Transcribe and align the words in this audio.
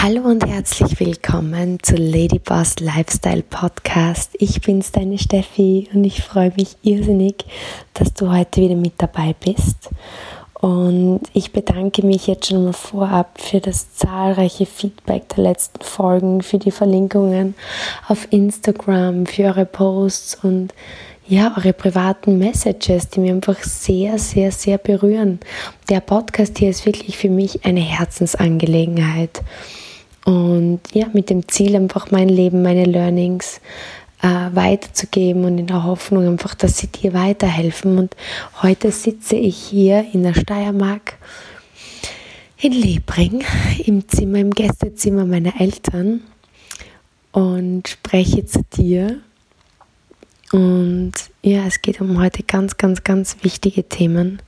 Hallo 0.00 0.22
und 0.22 0.46
herzlich 0.46 1.00
willkommen 1.00 1.82
zu 1.82 1.96
Ladyboss 1.96 2.78
Lifestyle 2.78 3.42
Podcast. 3.42 4.30
Ich 4.38 4.60
bin's, 4.60 4.92
deine 4.92 5.18
Steffi, 5.18 5.88
und 5.92 6.04
ich 6.04 6.22
freue 6.22 6.52
mich 6.56 6.76
irrsinnig, 6.82 7.44
dass 7.94 8.14
du 8.14 8.30
heute 8.30 8.60
wieder 8.60 8.76
mit 8.76 8.92
dabei 8.98 9.34
bist. 9.44 9.90
Und 10.54 11.22
ich 11.32 11.50
bedanke 11.50 12.06
mich 12.06 12.28
jetzt 12.28 12.46
schon 12.46 12.66
mal 12.66 12.72
vorab 12.72 13.40
für 13.40 13.58
das 13.58 13.92
zahlreiche 13.96 14.66
Feedback 14.66 15.30
der 15.30 15.42
letzten 15.42 15.82
Folgen, 15.82 16.42
für 16.42 16.58
die 16.58 16.70
Verlinkungen 16.70 17.56
auf 18.06 18.28
Instagram, 18.30 19.26
für 19.26 19.46
eure 19.46 19.66
Posts 19.66 20.44
und 20.44 20.74
ja, 21.26 21.54
eure 21.56 21.72
privaten 21.72 22.38
Messages, 22.38 23.08
die 23.08 23.18
mir 23.20 23.32
einfach 23.32 23.62
sehr, 23.64 24.16
sehr, 24.18 24.52
sehr 24.52 24.78
berühren. 24.78 25.40
Der 25.90 26.00
Podcast 26.00 26.56
hier 26.56 26.70
ist 26.70 26.86
wirklich 26.86 27.18
für 27.18 27.30
mich 27.30 27.64
eine 27.64 27.80
Herzensangelegenheit. 27.80 29.42
Und 30.28 30.80
ja, 30.92 31.06
mit 31.14 31.30
dem 31.30 31.48
Ziel, 31.48 31.74
einfach 31.74 32.10
mein 32.10 32.28
Leben, 32.28 32.60
meine 32.60 32.84
Learnings 32.84 33.62
äh, 34.20 34.26
weiterzugeben 34.52 35.44
und 35.44 35.56
in 35.56 35.66
der 35.66 35.84
Hoffnung 35.84 36.26
einfach, 36.26 36.54
dass 36.54 36.76
sie 36.76 36.88
dir 36.88 37.14
weiterhelfen. 37.14 37.96
Und 37.96 38.14
heute 38.60 38.92
sitze 38.92 39.36
ich 39.36 39.56
hier 39.56 40.04
in 40.12 40.24
der 40.24 40.34
Steiermark 40.34 41.16
in 42.58 42.72
Lebring 42.72 43.42
im 43.86 44.06
Zimmer, 44.06 44.38
im 44.38 44.50
Gästezimmer 44.50 45.24
meiner 45.24 45.58
Eltern 45.58 46.20
und 47.32 47.88
spreche 47.88 48.44
zu 48.44 48.60
dir 48.76 49.20
und 50.52 51.12
ja, 51.42 51.66
es 51.66 51.82
geht 51.82 52.00
um 52.00 52.18
heute 52.18 52.42
ganz, 52.42 52.76
ganz, 52.76 53.04
ganz 53.04 53.36
wichtige 53.42 53.84
Themen, 53.84 54.40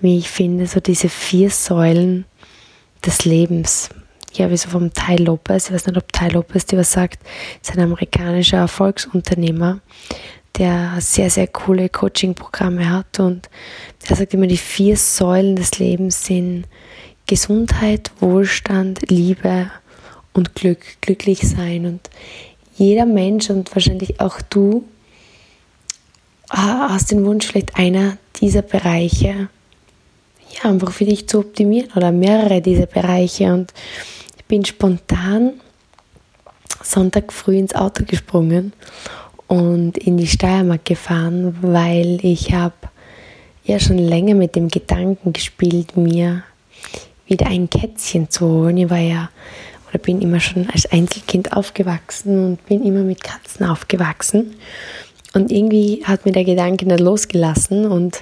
wie 0.00 0.18
ich 0.18 0.28
finde, 0.28 0.66
so 0.66 0.80
diese 0.80 1.08
vier 1.08 1.50
Säulen 1.50 2.24
des 3.04 3.24
Lebens. 3.24 3.90
Ja, 4.36 4.50
wie 4.50 4.56
so 4.56 4.68
vom 4.68 4.92
Ty 4.92 5.16
Lopez, 5.16 5.66
ich 5.66 5.74
weiß 5.74 5.86
nicht, 5.86 5.96
ob 5.96 6.12
Ty 6.12 6.28
Lopez 6.28 6.66
dir 6.66 6.78
was 6.78 6.90
sagt, 6.90 7.22
ist 7.62 7.70
ein 7.72 7.80
amerikanischer 7.80 8.58
Erfolgsunternehmer, 8.58 9.78
der 10.58 10.96
sehr, 10.98 11.30
sehr 11.30 11.46
coole 11.46 11.88
Coaching-Programme 11.88 12.90
hat 12.90 13.20
und 13.20 13.48
er 14.08 14.16
sagt 14.16 14.34
immer, 14.34 14.48
die 14.48 14.56
vier 14.56 14.96
Säulen 14.96 15.54
des 15.54 15.78
Lebens 15.78 16.24
sind 16.26 16.64
Gesundheit, 17.26 18.10
Wohlstand, 18.18 19.08
Liebe 19.08 19.70
und 20.32 20.56
Glück, 20.56 20.80
glücklich 21.00 21.48
sein 21.48 21.86
und 21.86 22.10
jeder 22.76 23.06
Mensch 23.06 23.50
und 23.50 23.72
wahrscheinlich 23.76 24.20
auch 24.20 24.40
du 24.42 24.84
hast 26.50 27.12
den 27.12 27.24
Wunsch, 27.24 27.46
vielleicht 27.46 27.76
einer 27.76 28.18
dieser 28.40 28.62
Bereiche 28.62 29.48
ja, 30.50 30.70
einfach 30.70 30.92
für 30.92 31.04
dich 31.04 31.28
zu 31.28 31.38
optimieren 31.38 31.90
oder 31.94 32.12
mehrere 32.12 32.60
dieser 32.60 32.86
Bereiche. 32.86 33.52
Und 33.52 33.72
bin 34.48 34.64
spontan 34.64 35.54
Sonntag 36.82 37.32
früh 37.32 37.56
ins 37.56 37.74
Auto 37.74 38.04
gesprungen 38.04 38.72
und 39.46 39.98
in 39.98 40.16
die 40.16 40.26
Steiermark 40.26 40.84
gefahren, 40.84 41.56
weil 41.62 42.18
ich 42.22 42.52
habe 42.52 42.74
ja 43.64 43.78
schon 43.80 43.98
länger 43.98 44.34
mit 44.34 44.54
dem 44.56 44.68
Gedanken 44.68 45.32
gespielt, 45.32 45.96
mir 45.96 46.42
wieder 47.26 47.46
ein 47.46 47.70
Kätzchen 47.70 48.30
zu 48.30 48.46
holen. 48.46 48.76
Ich 48.76 48.90
war 48.90 48.98
ja 48.98 49.30
oder 49.88 49.98
bin 49.98 50.20
immer 50.20 50.40
schon 50.40 50.68
als 50.70 50.86
Einzelkind 50.86 51.52
aufgewachsen 51.52 52.44
und 52.44 52.66
bin 52.66 52.84
immer 52.84 53.02
mit 53.02 53.22
Katzen 53.22 53.66
aufgewachsen. 53.66 54.56
Und 55.32 55.50
irgendwie 55.50 56.02
hat 56.04 56.26
mir 56.26 56.32
der 56.32 56.44
Gedanke 56.44 56.86
nicht 56.86 57.00
losgelassen 57.00 57.86
und 57.86 58.20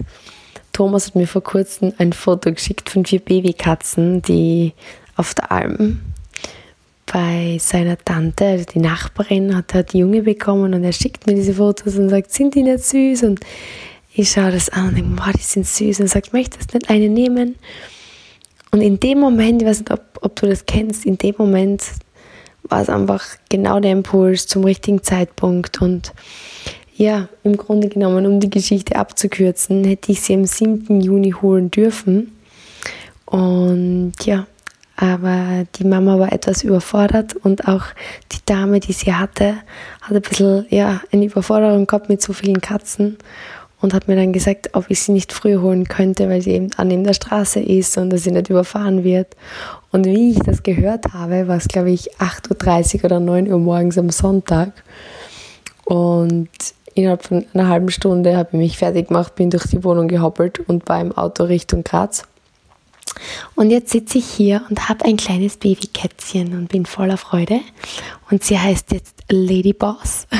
Thomas 0.72 1.08
hat 1.08 1.16
mir 1.16 1.26
vor 1.26 1.42
kurzem 1.42 1.92
ein 1.98 2.12
Foto 2.12 2.52
geschickt 2.52 2.88
von 2.88 3.04
vier 3.04 3.20
Babykatzen, 3.20 4.22
die 4.22 4.72
auf 5.16 5.34
der 5.34 5.52
Alm 5.52 6.00
bei 7.12 7.58
seiner 7.60 7.98
Tante, 7.98 8.46
also 8.46 8.64
die 8.64 8.78
Nachbarin, 8.78 9.54
hat 9.54 9.74
er 9.74 9.82
die 9.82 9.98
Junge 9.98 10.22
bekommen 10.22 10.72
und 10.72 10.82
er 10.82 10.92
schickt 10.92 11.26
mir 11.26 11.34
diese 11.34 11.54
Fotos 11.54 11.96
und 11.96 12.08
sagt, 12.08 12.32
sind 12.32 12.54
die 12.54 12.62
nicht 12.62 12.84
süß? 12.84 13.24
Und 13.24 13.40
ich 14.14 14.30
schaue 14.30 14.50
das 14.50 14.70
an 14.70 14.88
und 14.88 14.96
denke, 14.96 15.18
wow, 15.18 15.32
die 15.32 15.42
sind 15.42 15.66
süß 15.66 16.00
und 16.00 16.08
sagt, 16.08 16.32
möchtest 16.32 16.72
du 16.72 16.78
nicht 16.78 16.88
eine 16.88 17.08
nehmen? 17.08 17.56
Und 18.70 18.80
in 18.80 18.98
dem 18.98 19.20
Moment, 19.20 19.60
ich 19.60 19.68
weiß 19.68 19.80
nicht, 19.80 19.90
ob, 19.90 20.00
ob 20.22 20.36
du 20.36 20.46
das 20.46 20.64
kennst, 20.64 21.04
in 21.04 21.18
dem 21.18 21.34
Moment 21.36 21.84
war 22.62 22.80
es 22.80 22.88
einfach 22.88 23.22
genau 23.50 23.80
der 23.80 23.92
Impuls 23.92 24.46
zum 24.46 24.64
richtigen 24.64 25.02
Zeitpunkt 25.02 25.82
und 25.82 26.12
ja, 26.94 27.28
im 27.42 27.56
Grunde 27.56 27.88
genommen, 27.88 28.26
um 28.26 28.40
die 28.40 28.50
Geschichte 28.50 28.96
abzukürzen, 28.96 29.84
hätte 29.84 30.12
ich 30.12 30.20
sie 30.20 30.34
am 30.34 30.44
7. 30.44 31.00
Juni 31.00 31.32
holen 31.32 31.70
dürfen. 31.70 32.32
Und 33.26 34.12
ja, 34.24 34.46
aber 35.02 35.64
die 35.74 35.84
Mama 35.84 36.16
war 36.20 36.32
etwas 36.32 36.62
überfordert 36.62 37.34
und 37.34 37.66
auch 37.66 37.82
die 38.30 38.38
Dame, 38.46 38.78
die 38.78 38.92
sie 38.92 39.12
hatte, 39.12 39.56
hat 40.00 40.14
ein 40.14 40.22
bisschen 40.22 40.64
ja, 40.70 41.00
eine 41.10 41.24
Überforderung 41.24 41.88
gehabt 41.88 42.08
mit 42.08 42.22
so 42.22 42.32
vielen 42.32 42.60
Katzen 42.60 43.18
und 43.80 43.94
hat 43.94 44.06
mir 44.06 44.14
dann 44.14 44.32
gesagt, 44.32 44.70
ob 44.74 44.84
ich 44.90 45.02
sie 45.02 45.10
nicht 45.10 45.32
früher 45.32 45.60
holen 45.60 45.88
könnte, 45.88 46.28
weil 46.28 46.40
sie 46.40 46.52
eben 46.52 46.70
an 46.76 46.86
neben 46.86 47.02
der 47.02 47.14
Straße 47.14 47.58
ist 47.58 47.98
und 47.98 48.10
dass 48.10 48.22
sie 48.22 48.30
nicht 48.30 48.48
überfahren 48.48 49.02
wird. 49.02 49.34
Und 49.90 50.06
wie 50.06 50.30
ich 50.30 50.38
das 50.38 50.62
gehört 50.62 51.12
habe, 51.12 51.48
war 51.48 51.56
es 51.56 51.66
glaube 51.66 51.90
ich 51.90 52.14
8.30 52.18 52.98
Uhr 52.98 53.04
oder 53.06 53.18
9 53.18 53.50
Uhr 53.50 53.58
morgens 53.58 53.98
am 53.98 54.10
Sonntag. 54.10 54.70
Und 55.84 56.48
Innerhalb 56.94 57.24
von 57.24 57.46
einer 57.54 57.68
halben 57.68 57.90
Stunde 57.90 58.36
habe 58.36 58.50
ich 58.52 58.58
mich 58.58 58.78
fertig 58.78 59.08
gemacht, 59.08 59.34
bin 59.34 59.48
durch 59.48 59.66
die 59.66 59.82
Wohnung 59.82 60.08
gehoppelt 60.08 60.60
und 60.60 60.86
war 60.90 61.00
im 61.00 61.16
Auto 61.16 61.44
Richtung 61.44 61.84
Graz. 61.84 62.24
Und 63.54 63.70
jetzt 63.70 63.90
sitze 63.90 64.18
ich 64.18 64.26
hier 64.26 64.62
und 64.68 64.88
habe 64.88 65.04
ein 65.04 65.16
kleines 65.16 65.56
Babykätzchen 65.56 66.54
und 66.54 66.68
bin 66.68 66.86
voller 66.86 67.16
Freude. 67.16 67.60
Und 68.30 68.44
sie 68.44 68.58
heißt 68.58 68.92
jetzt 68.92 69.24
Lady 69.30 69.72
Boss. 69.72 70.26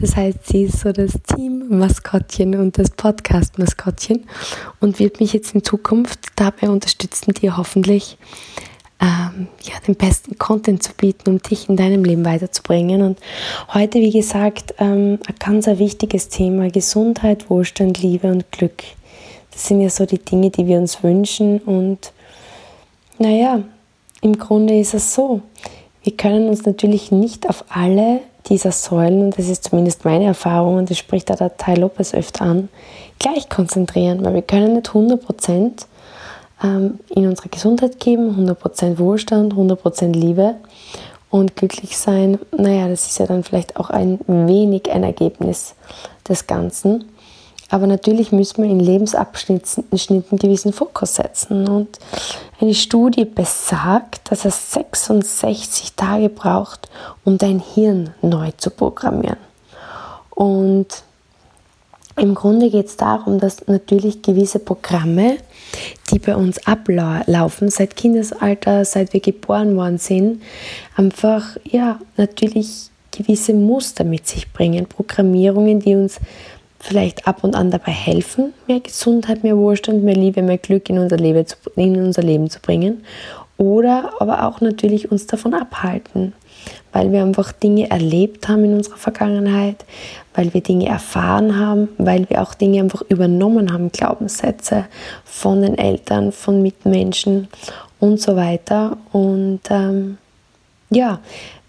Das 0.00 0.16
heißt, 0.16 0.46
sie 0.46 0.64
ist 0.64 0.80
so 0.80 0.92
das 0.92 1.12
Team-Maskottchen 1.26 2.54
und 2.54 2.78
das 2.78 2.90
Podcast-Maskottchen 2.90 4.26
und 4.80 4.98
wird 4.98 5.20
mich 5.20 5.32
jetzt 5.32 5.54
in 5.54 5.62
Zukunft 5.62 6.20
dabei 6.36 6.68
unterstützen, 6.68 7.32
dir 7.32 7.56
hoffentlich 7.56 8.18
ähm, 9.00 9.48
ja, 9.62 9.74
den 9.86 9.94
besten 9.94 10.38
Content 10.38 10.82
zu 10.82 10.92
bieten, 10.94 11.30
um 11.30 11.42
dich 11.42 11.68
in 11.68 11.76
deinem 11.76 12.04
Leben 12.04 12.24
weiterzubringen. 12.24 13.02
Und 13.02 13.18
heute, 13.74 14.00
wie 14.00 14.12
gesagt, 14.12 14.74
ähm, 14.78 15.18
ein 15.26 15.34
ganz 15.38 15.68
ein 15.68 15.78
wichtiges 15.78 16.28
Thema, 16.28 16.70
Gesundheit, 16.70 17.50
Wohlstand, 17.50 18.02
Liebe 18.02 18.28
und 18.28 18.50
Glück. 18.52 18.82
Das 19.56 19.68
sind 19.68 19.80
ja 19.80 19.88
so 19.88 20.04
die 20.04 20.18
Dinge, 20.18 20.50
die 20.50 20.66
wir 20.66 20.76
uns 20.76 21.02
wünschen. 21.02 21.60
Und 21.60 22.12
naja, 23.18 23.60
im 24.20 24.38
Grunde 24.38 24.78
ist 24.78 24.92
es 24.92 25.14
so. 25.14 25.40
Wir 26.02 26.14
können 26.14 26.50
uns 26.50 26.66
natürlich 26.66 27.10
nicht 27.10 27.48
auf 27.48 27.64
alle 27.70 28.20
dieser 28.50 28.70
Säulen, 28.70 29.22
und 29.22 29.38
das 29.38 29.48
ist 29.48 29.64
zumindest 29.64 30.04
meine 30.04 30.26
Erfahrung, 30.26 30.76
und 30.76 30.90
das 30.90 30.98
spricht 30.98 31.32
auch 31.32 31.36
der 31.36 31.56
Teil 31.56 31.80
Lopez 31.80 32.12
öfter 32.12 32.42
an, 32.44 32.68
gleich 33.18 33.48
konzentrieren, 33.48 34.22
weil 34.26 34.34
wir 34.34 34.42
können 34.42 34.74
nicht 34.74 34.88
100 34.88 35.24
Prozent 35.24 35.86
ähm, 36.62 37.00
in 37.08 37.26
unsere 37.26 37.48
Gesundheit 37.48 37.98
geben, 37.98 38.36
100% 38.38 38.98
Wohlstand, 38.98 39.54
100% 39.54 40.12
Liebe 40.12 40.56
und 41.30 41.56
glücklich 41.56 41.96
sein. 41.96 42.38
Naja, 42.54 42.88
das 42.88 43.06
ist 43.06 43.18
ja 43.18 43.26
dann 43.26 43.42
vielleicht 43.42 43.78
auch 43.78 43.88
ein 43.88 44.20
wenig 44.26 44.92
ein 44.92 45.02
Ergebnis 45.02 45.74
des 46.28 46.46
Ganzen. 46.46 47.06
Aber 47.68 47.86
natürlich 47.86 48.30
müssen 48.30 48.62
wir 48.62 48.70
in 48.70 48.80
Lebensabschnitten 48.80 49.84
gewissen 50.38 50.72
Fokus 50.72 51.16
setzen. 51.16 51.68
Und 51.68 51.98
eine 52.60 52.74
Studie 52.74 53.24
besagt, 53.24 54.30
dass 54.30 54.44
es 54.44 54.72
66 54.72 55.94
Tage 55.94 56.28
braucht, 56.28 56.88
um 57.24 57.38
dein 57.38 57.58
Hirn 57.58 58.14
neu 58.22 58.52
zu 58.56 58.70
programmieren. 58.70 59.38
Und 60.30 60.86
im 62.18 62.34
Grunde 62.34 62.70
geht 62.70 62.86
es 62.86 62.96
darum, 62.96 63.40
dass 63.40 63.66
natürlich 63.66 64.22
gewisse 64.22 64.58
Programme, 64.58 65.36
die 66.10 66.18
bei 66.18 66.34
uns 66.34 66.66
ablaufen, 66.66 67.68
seit 67.68 67.96
Kindesalter, 67.96 68.84
seit 68.84 69.12
wir 69.12 69.20
geboren 69.20 69.76
worden 69.76 69.98
sind, 69.98 70.42
einfach 70.96 71.58
ja 71.64 71.98
natürlich 72.16 72.90
gewisse 73.10 73.52
Muster 73.52 74.04
mit 74.04 74.26
sich 74.26 74.50
bringen, 74.52 74.86
Programmierungen, 74.86 75.80
die 75.80 75.94
uns 75.94 76.18
vielleicht 76.86 77.26
ab 77.26 77.42
und 77.42 77.54
an 77.56 77.70
dabei 77.70 77.92
helfen, 77.92 78.54
mehr 78.66 78.80
Gesundheit, 78.80 79.42
mehr 79.42 79.56
Wohlstand, 79.56 80.04
mehr 80.04 80.14
Liebe, 80.14 80.42
mehr 80.42 80.58
Glück 80.58 80.88
in 80.88 80.98
unser 80.98 81.16
Leben 81.16 81.46
zu, 81.46 81.56
in 81.76 81.96
unser 81.96 82.22
Leben 82.22 82.48
zu 82.48 82.60
bringen 82.60 83.02
oder 83.58 84.12
aber 84.20 84.46
auch 84.46 84.60
natürlich 84.60 85.10
uns 85.10 85.26
davon 85.26 85.54
abhalten, 85.54 86.34
weil 86.92 87.12
wir 87.12 87.22
einfach 87.22 87.52
Dinge 87.52 87.90
erlebt 87.90 88.48
haben 88.48 88.64
in 88.64 88.74
unserer 88.74 88.98
Vergangenheit, 88.98 89.84
weil 90.34 90.52
wir 90.52 90.60
Dinge 90.60 90.86
erfahren 90.86 91.58
haben, 91.58 91.88
weil 91.98 92.28
wir 92.28 92.42
auch 92.42 92.54
Dinge 92.54 92.80
einfach 92.80 93.02
übernommen 93.08 93.72
haben, 93.72 93.90
Glaubenssätze 93.92 94.86
von 95.24 95.62
den 95.62 95.78
Eltern, 95.78 96.32
von 96.32 96.62
Mitmenschen 96.62 97.48
und 97.98 98.20
so 98.20 98.36
weiter. 98.36 98.98
Und 99.12 99.60
ähm, 99.70 100.18
ja, 100.90 101.20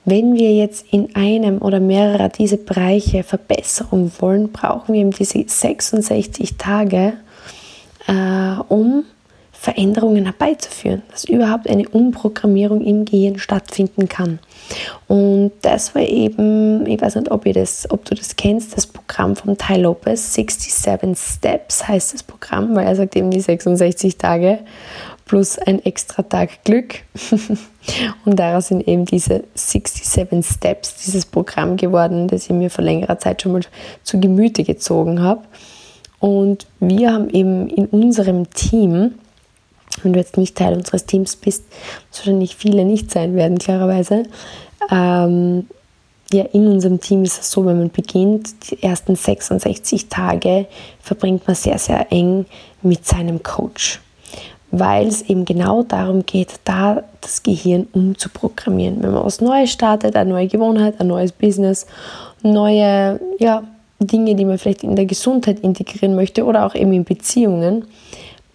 wenn 0.07 0.35
wir 0.35 0.53
jetzt 0.53 0.85
in 0.89 1.13
einem 1.17 1.61
oder 1.61 1.81
mehrerer 1.81 2.29
dieser 2.29 2.55
Bereiche 2.55 3.23
Verbesserung 3.23 4.09
wollen, 4.19 4.53
brauchen 4.53 4.93
wir 4.93 5.01
eben 5.01 5.11
diese 5.11 5.43
66 5.45 6.55
Tage, 6.55 7.11
äh, 8.07 8.61
um 8.69 9.03
Veränderungen 9.51 10.23
herbeizuführen, 10.23 11.01
dass 11.11 11.25
überhaupt 11.25 11.69
eine 11.69 11.89
Umprogrammierung 11.89 12.85
im 12.85 13.03
Gehirn 13.03 13.37
stattfinden 13.37 14.07
kann. 14.07 14.39
Und 15.07 15.51
das 15.61 15.93
war 15.93 16.03
eben, 16.03 16.85
ich 16.85 17.01
weiß 17.01 17.15
nicht, 17.15 17.29
ob, 17.29 17.45
ihr 17.45 17.53
das, 17.53 17.85
ob 17.89 18.05
du 18.05 18.15
das 18.15 18.37
kennst, 18.37 18.77
das 18.77 18.87
Programm 18.87 19.35
von 19.35 19.57
Ty 19.57 19.81
Lopez, 19.81 20.35
67 20.35 21.17
Steps 21.17 21.85
heißt 21.85 22.13
das 22.13 22.23
Programm, 22.23 22.75
weil 22.75 22.87
er 22.87 22.95
sagt 22.95 23.17
eben 23.17 23.29
die 23.29 23.41
66 23.41 24.17
Tage 24.17 24.59
plus 25.27 25.59
ein 25.59 25.83
extra 25.85 26.23
Tag 26.23 26.63
Glück. 26.63 26.95
und 28.25 28.39
daraus 28.39 28.67
sind 28.67 28.87
eben 28.87 29.05
diese 29.05 29.43
67 29.53 30.45
Steps, 30.45 30.95
dieses 31.05 31.25
Programm 31.25 31.77
geworden, 31.77 32.27
das 32.27 32.45
ich 32.45 32.49
mir 32.51 32.69
vor 32.69 32.83
längerer 32.83 33.19
Zeit 33.19 33.41
schon 33.41 33.51
mal 33.51 33.61
zu 34.03 34.19
Gemüte 34.19 34.63
gezogen 34.63 35.21
habe. 35.21 35.43
Und 36.19 36.65
wir 36.79 37.13
haben 37.13 37.29
eben 37.29 37.69
in 37.69 37.85
unserem 37.87 38.49
Team, 38.49 39.15
wenn 40.01 40.13
du 40.13 40.19
jetzt 40.19 40.37
nicht 40.37 40.57
Teil 40.57 40.73
unseres 40.73 41.05
Teams 41.05 41.35
bist, 41.35 41.65
was 42.09 42.19
wahrscheinlich 42.19 42.55
viele 42.55 42.85
nicht 42.85 43.11
sein 43.11 43.35
werden, 43.35 43.59
klarerweise, 43.59 44.23
ähm, 44.89 45.67
ja, 46.33 46.43
in 46.43 46.67
unserem 46.67 46.99
Team 46.99 47.23
ist 47.23 47.39
es 47.39 47.51
so, 47.51 47.65
wenn 47.65 47.77
man 47.77 47.89
beginnt, 47.89 48.69
die 48.69 48.83
ersten 48.83 49.15
66 49.15 50.09
Tage 50.09 50.67
verbringt 50.99 51.47
man 51.47 51.55
sehr, 51.55 51.79
sehr 51.79 52.11
eng 52.11 52.45
mit 52.81 53.05
seinem 53.05 53.43
Coach 53.43 54.01
weil 54.71 55.07
es 55.07 55.21
eben 55.23 55.45
genau 55.45 55.83
darum 55.83 56.25
geht, 56.25 56.59
da 56.65 57.03
das 57.21 57.43
Gehirn 57.43 57.87
umzuprogrammieren. 57.93 59.01
Wenn 59.01 59.13
man 59.13 59.25
was 59.25 59.41
Neues 59.41 59.71
startet, 59.71 60.15
eine 60.15 60.29
neue 60.29 60.47
Gewohnheit, 60.47 60.99
ein 60.99 61.07
neues 61.07 61.31
Business, 61.31 61.87
neue 62.43 63.19
ja, 63.39 63.63
Dinge, 63.99 64.35
die 64.35 64.45
man 64.45 64.57
vielleicht 64.57 64.83
in 64.83 64.95
der 64.95 65.05
Gesundheit 65.05 65.59
integrieren 65.61 66.15
möchte 66.15 66.45
oder 66.45 66.65
auch 66.65 66.75
eben 66.75 66.91
in 66.91 67.03
Beziehungen, 67.03 67.85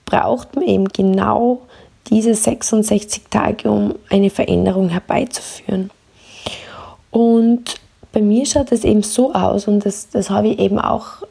braucht 0.04 0.54
man 0.54 0.64
eben 0.64 0.88
genau 0.88 1.62
diese 2.08 2.34
66 2.34 3.22
Tage, 3.30 3.70
um 3.70 3.94
eine 4.10 4.30
Veränderung 4.30 4.90
herbeizuführen. 4.90 5.90
Und 7.10 7.76
bei 8.12 8.20
mir 8.20 8.44
schaut 8.44 8.72
es 8.72 8.84
eben 8.84 9.02
so 9.02 9.32
aus 9.32 9.66
und 9.66 9.86
das, 9.86 10.10
das 10.10 10.28
habe 10.28 10.48
ich 10.48 10.58
eben 10.58 10.78
auch 10.78 11.22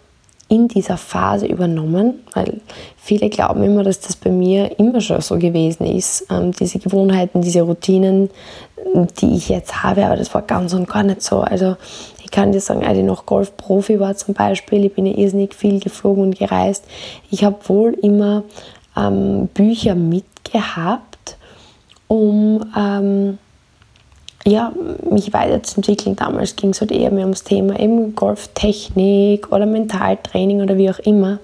in 0.52 0.68
dieser 0.68 0.98
Phase 0.98 1.46
übernommen, 1.46 2.20
weil 2.34 2.60
viele 2.98 3.30
glauben 3.30 3.64
immer, 3.64 3.84
dass 3.84 4.02
das 4.02 4.18
bei 4.18 4.30
mir 4.30 4.78
immer 4.80 5.00
schon 5.00 5.22
so 5.22 5.38
gewesen 5.40 5.86
ist. 5.86 6.28
Ähm, 6.30 6.52
diese 6.52 6.78
Gewohnheiten, 6.78 7.42
diese 7.42 7.62
Routinen, 7.62 8.30
die 9.22 9.38
ich 9.38 9.48
jetzt 9.48 9.82
habe, 9.82 10.06
aber 10.06 10.18
das 10.18 10.34
war 10.34 10.42
ganz 10.42 10.74
und 10.74 10.90
gar 10.90 11.04
nicht 11.04 11.22
so. 11.22 11.40
Also 11.40 11.78
ich 12.22 12.32
kann 12.32 12.52
dir 12.52 12.60
sagen, 12.60 12.86
als 12.86 12.98
ich 12.98 13.06
noch 13.06 13.26
Golfprofi 13.26 14.02
war 14.02 14.14
zum 14.18 14.34
Beispiel, 14.34 14.84
ich 14.84 14.94
bin 14.94 15.06
ja 15.06 15.18
irrsinnig 15.18 15.56
viel 15.56 15.80
geflogen 15.80 16.24
und 16.24 16.38
gereist. 16.38 16.84
Ich 17.30 17.46
habe 17.46 17.58
wohl 17.70 17.94
immer 17.94 18.44
ähm, 18.98 19.48
Bücher 19.54 19.96
mitgehabt, 19.96 21.38
um 22.10 22.66
ähm, 22.78 23.38
ja, 24.46 24.74
mich 25.10 25.34
weiterzuentwickeln. 25.34 26.16
Damals 26.16 26.56
ging 26.56 26.72
es 26.72 26.82
halt 26.82 26.92
eher 26.92 27.12
mehr 27.12 27.26
ums 27.26 27.44
Thema 27.44 27.80
eben 27.80 28.16
Golftechnik 28.16 29.52
oder 29.52 29.66
Mentaltraining 29.68 30.62
oder 30.62 30.78
wie 30.78 30.90
auch 30.90 31.00
immer. 31.00 31.40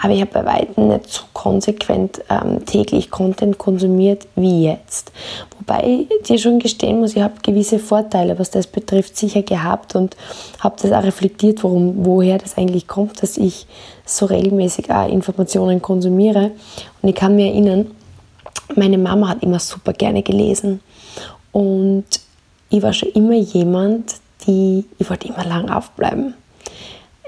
Aber 0.00 0.12
ich 0.12 0.20
habe 0.20 0.30
bei 0.32 0.44
weitem 0.44 0.88
nicht 0.88 1.12
so 1.12 1.22
konsequent 1.32 2.22
ähm, 2.30 2.64
täglich 2.64 3.10
Content 3.10 3.58
konsumiert 3.58 4.28
wie 4.36 4.64
jetzt. 4.64 5.10
Wobei 5.58 6.06
ich 6.08 6.22
dir 6.28 6.38
schon 6.38 6.60
gestehen 6.60 7.00
muss, 7.00 7.16
ich 7.16 7.22
habe 7.22 7.34
gewisse 7.42 7.80
Vorteile, 7.80 8.38
was 8.38 8.50
das 8.50 8.68
betrifft, 8.68 9.16
sicher 9.16 9.42
gehabt 9.42 9.96
und 9.96 10.16
habe 10.60 10.76
das 10.80 10.92
auch 10.92 11.02
reflektiert, 11.02 11.64
warum, 11.64 12.06
woher 12.06 12.38
das 12.38 12.56
eigentlich 12.56 12.86
kommt, 12.86 13.20
dass 13.22 13.36
ich 13.36 13.66
so 14.04 14.26
regelmäßig 14.26 14.92
auch 14.92 15.08
Informationen 15.08 15.82
konsumiere. 15.82 16.52
Und 17.02 17.08
ich 17.08 17.16
kann 17.16 17.34
mir 17.34 17.46
erinnern, 17.46 17.90
meine 18.76 18.98
Mama 18.98 19.28
hat 19.28 19.42
immer 19.42 19.58
super 19.58 19.92
gerne 19.92 20.22
gelesen. 20.22 20.80
Und 21.52 22.04
ich 22.70 22.82
war 22.82 22.92
schon 22.92 23.10
immer 23.10 23.34
jemand, 23.34 24.16
die, 24.46 24.84
ich 24.98 25.08
wollte 25.08 25.28
immer 25.28 25.44
lang 25.44 25.70
aufbleiben. 25.70 26.34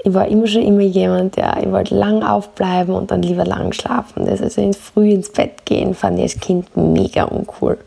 Ich 0.03 0.13
war 0.13 0.27
immer 0.27 0.47
schon 0.47 0.63
immer 0.63 0.81
jemand, 0.81 1.35
der, 1.35 1.57
ich 1.61 1.71
wollte 1.71 1.95
lang 1.95 2.23
aufbleiben 2.23 2.95
und 2.95 3.11
dann 3.11 3.21
lieber 3.21 3.45
lang 3.45 3.71
schlafen. 3.71 4.25
Das 4.25 4.41
also 4.41 4.61
ins 4.61 4.77
früh 4.77 5.11
ins 5.11 5.31
Bett 5.31 5.65
gehen 5.65 5.93
fand 5.93 6.17
ich 6.17 6.23
als 6.23 6.39
Kind 6.39 6.75
mega 6.75 7.23
uncool. 7.25 7.77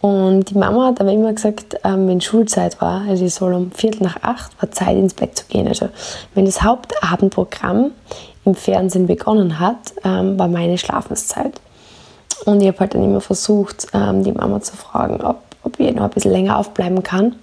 Und 0.00 0.50
die 0.50 0.58
Mama 0.58 0.86
hat 0.86 1.00
aber 1.00 1.12
immer 1.12 1.32
gesagt, 1.32 1.78
ähm, 1.84 2.06
wenn 2.08 2.20
Schulzeit 2.20 2.80
war, 2.80 3.02
also 3.08 3.24
ich 3.24 3.34
soll 3.34 3.52
um 3.54 3.70
Viertel 3.72 4.04
nach 4.04 4.22
acht, 4.22 4.50
war 4.62 4.70
Zeit 4.70 4.96
ins 4.96 5.14
Bett 5.14 5.36
zu 5.36 5.46
gehen. 5.46 5.66
Also 5.66 5.88
wenn 6.34 6.44
das 6.44 6.62
Hauptabendprogramm 6.62 7.90
im 8.44 8.54
Fernsehen 8.54 9.06
begonnen 9.06 9.58
hat, 9.58 9.94
ähm, 10.04 10.38
war 10.38 10.48
meine 10.48 10.78
Schlafenszeit. 10.78 11.60
Und 12.44 12.60
ich 12.60 12.68
habe 12.68 12.78
halt 12.78 12.94
dann 12.94 13.02
immer 13.02 13.20
versucht, 13.20 13.88
ähm, 13.92 14.22
die 14.22 14.32
Mama 14.32 14.60
zu 14.60 14.76
fragen, 14.76 15.22
ob 15.22 15.38
ob 15.66 15.78
ich 15.80 15.94
noch 15.94 16.04
ein 16.04 16.10
bisschen 16.10 16.32
länger 16.32 16.58
aufbleiben 16.58 17.02
kann. 17.02 17.36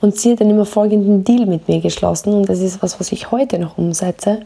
Und 0.00 0.16
sie 0.16 0.32
hat 0.32 0.40
dann 0.40 0.50
immer 0.50 0.66
folgenden 0.66 1.24
Deal 1.24 1.46
mit 1.46 1.66
mir 1.66 1.80
geschlossen 1.80 2.34
und 2.34 2.48
das 2.48 2.60
ist 2.60 2.82
was, 2.82 3.00
was 3.00 3.10
ich 3.10 3.30
heute 3.30 3.58
noch 3.58 3.78
umsetze. 3.78 4.42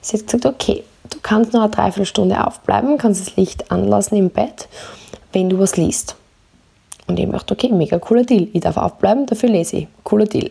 Sie 0.00 0.18
hat 0.18 0.26
gesagt, 0.26 0.46
okay, 0.46 0.82
du 1.10 1.18
kannst 1.22 1.52
noch 1.52 1.62
eine 1.62 1.70
Dreiviertelstunde 1.70 2.44
aufbleiben, 2.44 2.98
kannst 2.98 3.26
das 3.26 3.36
Licht 3.36 3.70
anlassen 3.70 4.16
im 4.16 4.30
Bett, 4.30 4.68
wenn 5.32 5.48
du 5.48 5.58
was 5.58 5.76
liest. 5.76 6.16
Und 7.06 7.20
ich 7.20 7.26
gedacht, 7.26 7.50
okay, 7.52 7.70
mega 7.72 7.98
cooler 7.98 8.24
Deal. 8.24 8.48
Ich 8.52 8.62
darf 8.62 8.76
aufbleiben, 8.76 9.26
dafür 9.26 9.48
lese 9.48 9.76
ich. 9.76 9.88
Cooler 10.02 10.24
Deal. 10.24 10.50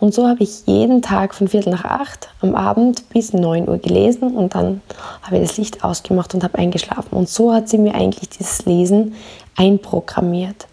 Und 0.00 0.12
so 0.12 0.26
habe 0.26 0.42
ich 0.42 0.66
jeden 0.66 1.00
Tag 1.00 1.34
von 1.34 1.48
Viertel 1.48 1.70
nach 1.70 1.84
acht 1.84 2.28
am 2.42 2.54
Abend 2.54 3.08
bis 3.10 3.32
9 3.32 3.68
Uhr 3.68 3.78
gelesen 3.78 4.36
und 4.36 4.54
dann 4.54 4.82
habe 5.22 5.36
ich 5.36 5.48
das 5.48 5.56
Licht 5.56 5.84
ausgemacht 5.84 6.34
und 6.34 6.44
habe 6.44 6.58
eingeschlafen. 6.58 7.16
Und 7.16 7.28
so 7.28 7.52
hat 7.52 7.68
sie 7.68 7.78
mir 7.78 7.94
eigentlich 7.94 8.28
dieses 8.28 8.64
Lesen 8.66 9.14
einprogrammiert. 9.56 10.66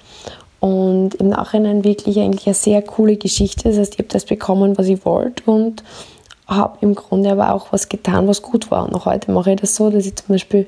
Und 0.64 1.16
im 1.16 1.28
Nachhinein 1.28 1.84
wirklich 1.84 2.18
eigentlich 2.22 2.46
eine 2.46 2.54
sehr 2.54 2.82
coole 2.82 3.18
Geschichte. 3.18 3.68
Das 3.68 3.78
heißt, 3.78 3.96
ich 3.96 4.00
habe 4.00 4.08
das 4.08 4.24
bekommen, 4.24 4.78
was 4.78 4.88
ich 4.88 5.06
wollte 5.06 5.44
und 5.52 5.84
habe 6.48 6.78
im 6.80 6.96
Grunde 6.96 7.32
aber 7.34 7.54
auch 7.54 7.74
was 7.74 7.90
getan, 7.90 8.30
was 8.30 8.42
gut 8.42 8.72
war. 8.72 8.86
Und 8.86 8.96
auch 8.96 9.06
heute 9.06 9.30
mache 9.34 9.52
ich 9.52 9.60
das 9.60 9.76
so, 9.76 9.90
dass 9.90 10.06
ich 10.06 10.16
zum 10.16 10.30
Beispiel, 10.30 10.66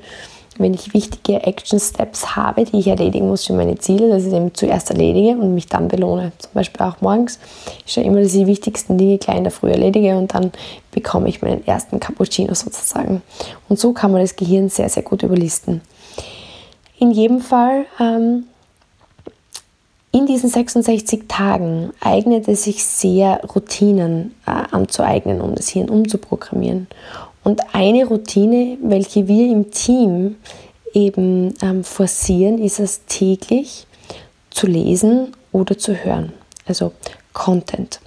wenn 0.57 0.73
ich 0.73 0.93
wichtige 0.93 1.43
Action 1.43 1.79
Steps 1.79 2.35
habe, 2.35 2.65
die 2.65 2.79
ich 2.79 2.87
erledigen 2.87 3.29
muss 3.29 3.45
für 3.45 3.53
meine 3.53 3.77
Ziele, 3.77 4.09
dass 4.09 4.25
ich 4.25 4.33
eben 4.33 4.53
zuerst 4.53 4.89
erledige 4.89 5.29
und 5.29 5.55
mich 5.55 5.67
dann 5.67 5.87
belohne. 5.87 6.33
Zum 6.39 6.51
Beispiel 6.53 6.85
auch 6.85 6.99
morgens. 6.99 7.39
Ich 7.85 7.93
schaue 7.93 8.03
immer, 8.03 8.19
dass 8.19 8.33
ich 8.33 8.41
die 8.41 8.47
wichtigsten 8.47 8.97
Dinge 8.97 9.17
gleich 9.17 9.37
in 9.37 9.45
der 9.45 9.51
Früh 9.53 9.69
erledige 9.69 10.17
und 10.17 10.33
dann 10.33 10.51
bekomme 10.91 11.29
ich 11.29 11.41
meinen 11.41 11.65
ersten 11.65 12.01
Cappuccino 12.01 12.53
sozusagen. 12.53 13.21
Und 13.69 13.79
so 13.79 13.93
kann 13.93 14.11
man 14.11 14.19
das 14.19 14.35
Gehirn 14.35 14.67
sehr, 14.67 14.89
sehr 14.89 15.03
gut 15.03 15.23
überlisten. 15.23 15.79
In 16.99 17.11
jedem 17.11 17.39
Fall 17.39 17.85
ähm, 17.97 18.43
in 20.15 20.25
diesen 20.25 20.49
66 20.49 21.23
Tagen 21.27 21.91
eignet 21.99 22.47
es 22.47 22.63
sich 22.63 22.85
sehr, 22.85 23.41
Routinen 23.53 24.33
äh, 24.47 24.51
anzueignen, 24.71 25.41
um 25.41 25.55
das 25.55 25.67
Hirn 25.67 25.89
umzuprogrammieren. 25.89 26.87
Und 27.43 27.75
eine 27.75 28.05
Routine, 28.05 28.77
welche 28.81 29.27
wir 29.27 29.51
im 29.51 29.71
Team 29.71 30.37
eben 30.93 31.53
ähm, 31.61 31.83
forcieren, 31.83 32.59
ist 32.59 32.79
es 32.79 33.01
täglich 33.07 33.87
zu 34.51 34.67
lesen 34.67 35.33
oder 35.51 35.77
zu 35.77 35.93
hören. 35.93 36.31
Also 36.65 36.93
Content. 37.33 37.99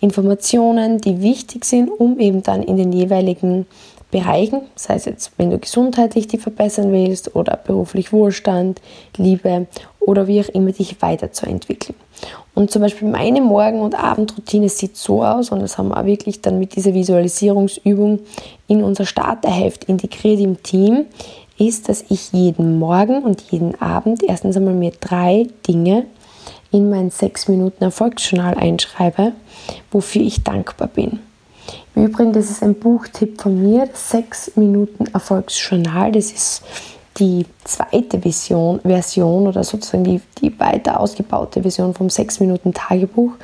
Informationen, 0.00 1.00
die 1.00 1.22
wichtig 1.22 1.64
sind, 1.64 1.88
um 1.88 2.18
eben 2.18 2.42
dann 2.42 2.64
in 2.64 2.76
den 2.76 2.92
jeweiligen 2.92 3.66
Bereichen, 4.10 4.62
sei 4.74 4.96
es 4.96 5.06
jetzt, 5.06 5.32
wenn 5.38 5.50
du 5.50 5.58
gesundheitlich 5.58 6.26
dich 6.26 6.40
verbessern 6.40 6.92
willst 6.92 7.34
oder 7.34 7.56
beruflich 7.56 8.12
Wohlstand, 8.12 8.80
Liebe 9.16 9.66
oder 10.06 10.26
wie 10.26 10.40
auch 10.40 10.48
immer 10.48 10.72
dich 10.72 11.00
weiterzuentwickeln. 11.00 11.96
Und 12.54 12.70
zum 12.70 12.82
Beispiel 12.82 13.08
meine 13.08 13.40
Morgen- 13.40 13.80
und 13.80 13.94
Abendroutine 13.94 14.68
sieht 14.68 14.96
so 14.96 15.24
aus, 15.24 15.50
und 15.50 15.60
das 15.60 15.78
haben 15.78 15.88
wir 15.88 15.98
auch 15.98 16.04
wirklich 16.04 16.42
dann 16.42 16.58
mit 16.58 16.76
dieser 16.76 16.94
Visualisierungsübung 16.94 18.20
in 18.68 18.82
unser 18.82 19.06
Starterheft 19.06 19.84
integriert 19.84 20.40
im 20.40 20.62
Team, 20.62 21.06
ist, 21.58 21.88
dass 21.88 22.04
ich 22.08 22.32
jeden 22.32 22.78
Morgen 22.78 23.22
und 23.22 23.40
jeden 23.50 23.80
Abend 23.80 24.22
erstens 24.22 24.56
einmal 24.56 24.74
mir 24.74 24.92
drei 25.00 25.46
Dinge 25.66 26.04
in 26.70 26.90
mein 26.90 27.10
6 27.10 27.48
Minuten 27.48 27.84
Erfolgsjournal 27.84 28.54
einschreibe, 28.54 29.32
wofür 29.90 30.22
ich 30.22 30.42
dankbar 30.42 30.88
bin. 30.88 31.20
Im 31.94 32.06
Übrigen, 32.06 32.32
das 32.32 32.50
ist 32.50 32.62
ein 32.62 32.74
Buchtipp 32.74 33.40
von 33.40 33.62
mir, 33.62 33.86
das 33.86 34.10
6 34.10 34.56
Minuten 34.56 35.06
Erfolgsjournal. 35.12 36.12
Das 36.12 36.32
ist 36.32 36.62
die 37.22 37.46
zweite 37.62 38.24
Vision, 38.24 38.80
Version 38.80 39.46
oder 39.46 39.62
sozusagen 39.62 40.02
die, 40.02 40.20
die 40.40 40.58
weiter 40.58 40.98
ausgebaute 40.98 41.62
Version 41.62 41.94
vom 41.94 42.10
6 42.10 42.40
Minuten 42.40 42.74
Tagebuch, 42.74 43.34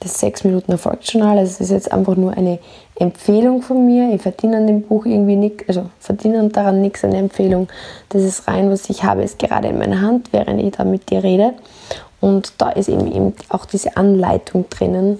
das 0.00 0.18
6 0.20 0.44
Minuten 0.44 0.72
Erfolgsjournal. 0.72 1.36
Also 1.36 1.50
es 1.50 1.60
ist 1.60 1.70
jetzt 1.70 1.92
einfach 1.92 2.16
nur 2.16 2.32
eine 2.32 2.58
Empfehlung 2.94 3.60
von 3.60 3.84
mir. 3.84 4.14
Ich 4.14 4.22
verdiene 4.22 4.56
an 4.56 4.66
dem 4.66 4.80
Buch 4.80 5.04
irgendwie 5.04 5.36
nichts, 5.36 5.68
also 5.68 5.90
verdiene 6.00 6.48
daran 6.48 6.80
nichts, 6.80 7.04
eine 7.04 7.18
Empfehlung. 7.18 7.68
Das 8.08 8.22
ist 8.22 8.48
rein, 8.48 8.70
was 8.70 8.88
ich 8.88 9.04
habe, 9.04 9.22
ist 9.22 9.38
gerade 9.38 9.68
in 9.68 9.78
meiner 9.78 10.00
Hand, 10.00 10.32
während 10.32 10.62
ich 10.62 10.72
da 10.74 10.84
mit 10.84 11.10
dir 11.10 11.22
rede. 11.22 11.52
Und 12.22 12.54
da 12.56 12.70
ist 12.70 12.88
eben, 12.88 13.06
eben 13.12 13.34
auch 13.50 13.66
diese 13.66 13.98
Anleitung 13.98 14.64
drinnen 14.70 15.18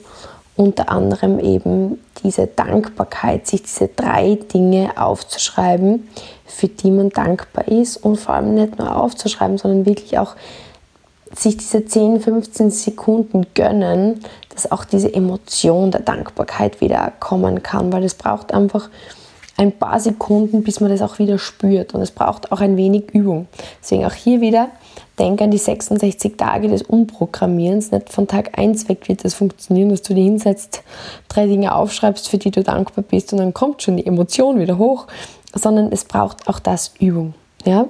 unter 0.57 0.91
anderem 0.91 1.39
eben 1.39 2.03
diese 2.25 2.47
Dankbarkeit, 2.47 3.47
sich 3.47 3.63
diese 3.63 3.89
drei 3.89 4.39
Dinge 4.53 4.93
aufzuschreiben, 4.97 6.09
für 6.47 6.69
die 6.69 6.91
man 6.91 7.11
dankbar 7.11 7.69
ist 7.69 7.99
und 7.99 8.17
vor 8.17 8.35
allem 8.35 8.55
nicht 8.55 8.79
nur 8.79 8.97
aufzuschreiben, 8.97 9.59
sondern 9.59 9.87
wirklich 9.87 10.19
auch 10.19 10.35
sich 11.35 11.57
diese 11.57 11.85
10, 11.85 12.21
15 12.21 12.71
Sekunden 12.71 13.47
gönnen, 13.55 14.23
dass 14.51 14.71
auch 14.73 14.85
diese 14.85 15.13
Emotion 15.13 15.91
der 15.91 16.01
Dankbarkeit 16.01 16.81
wieder 16.81 17.13
kommen 17.21 17.63
kann, 17.63 17.93
weil 17.93 18.05
es 18.05 18.15
braucht 18.15 18.55
einfach 18.55 18.89
ein 19.57 19.73
paar 19.73 20.01
Sekunden, 20.01 20.63
bis 20.63 20.81
man 20.81 20.91
das 20.91 21.03
auch 21.03 21.19
wieder 21.19 21.39
spürt 21.39 21.95
und 21.95 22.03
es 22.03 22.11
braucht 22.11 22.53
auch 22.53 22.61
ein 22.61 22.77
wenig 22.77 23.11
Übung. 23.13 23.49
Deswegen 23.83 24.05
auch 24.05 24.13
hier 24.13 24.41
wieder, 24.41 24.69
denk 25.19 25.41
an 25.41 25.51
die 25.51 25.59
66 25.59 26.37
Tage 26.37 26.69
des 26.69 26.83
Umprogrammierens. 26.83 27.91
Nicht 27.91 28.13
von 28.13 28.29
Tag 28.29 28.59
1 28.59 28.89
weg 28.89 29.09
wird 29.09 29.25
das 29.25 29.35
funktionieren, 29.35 29.89
dass 29.89 30.03
du 30.03 30.15
dir 30.15 30.25
hinsetzt, 30.25 30.83
drei 31.29 31.47
Dinge 31.47 31.75
aufschreibst, 31.75 32.29
für 32.29 32.39
die 32.39 32.51
du 32.51 32.63
dankbar 32.63 33.05
bist 33.09 33.33
und 33.33 33.39
dann 33.39 33.55
kommt 33.55 33.83
schon 33.83 33.97
die 33.97 34.07
Emotion 34.07 34.59
wieder 34.59 34.77
hoch, 34.79 35.07
sondern 35.55 35.91
es 35.91 36.05
braucht 36.05 36.49
auch 36.49 36.59
das 36.59 36.93
Übung. 36.99 37.35
Ja? 37.65 37.87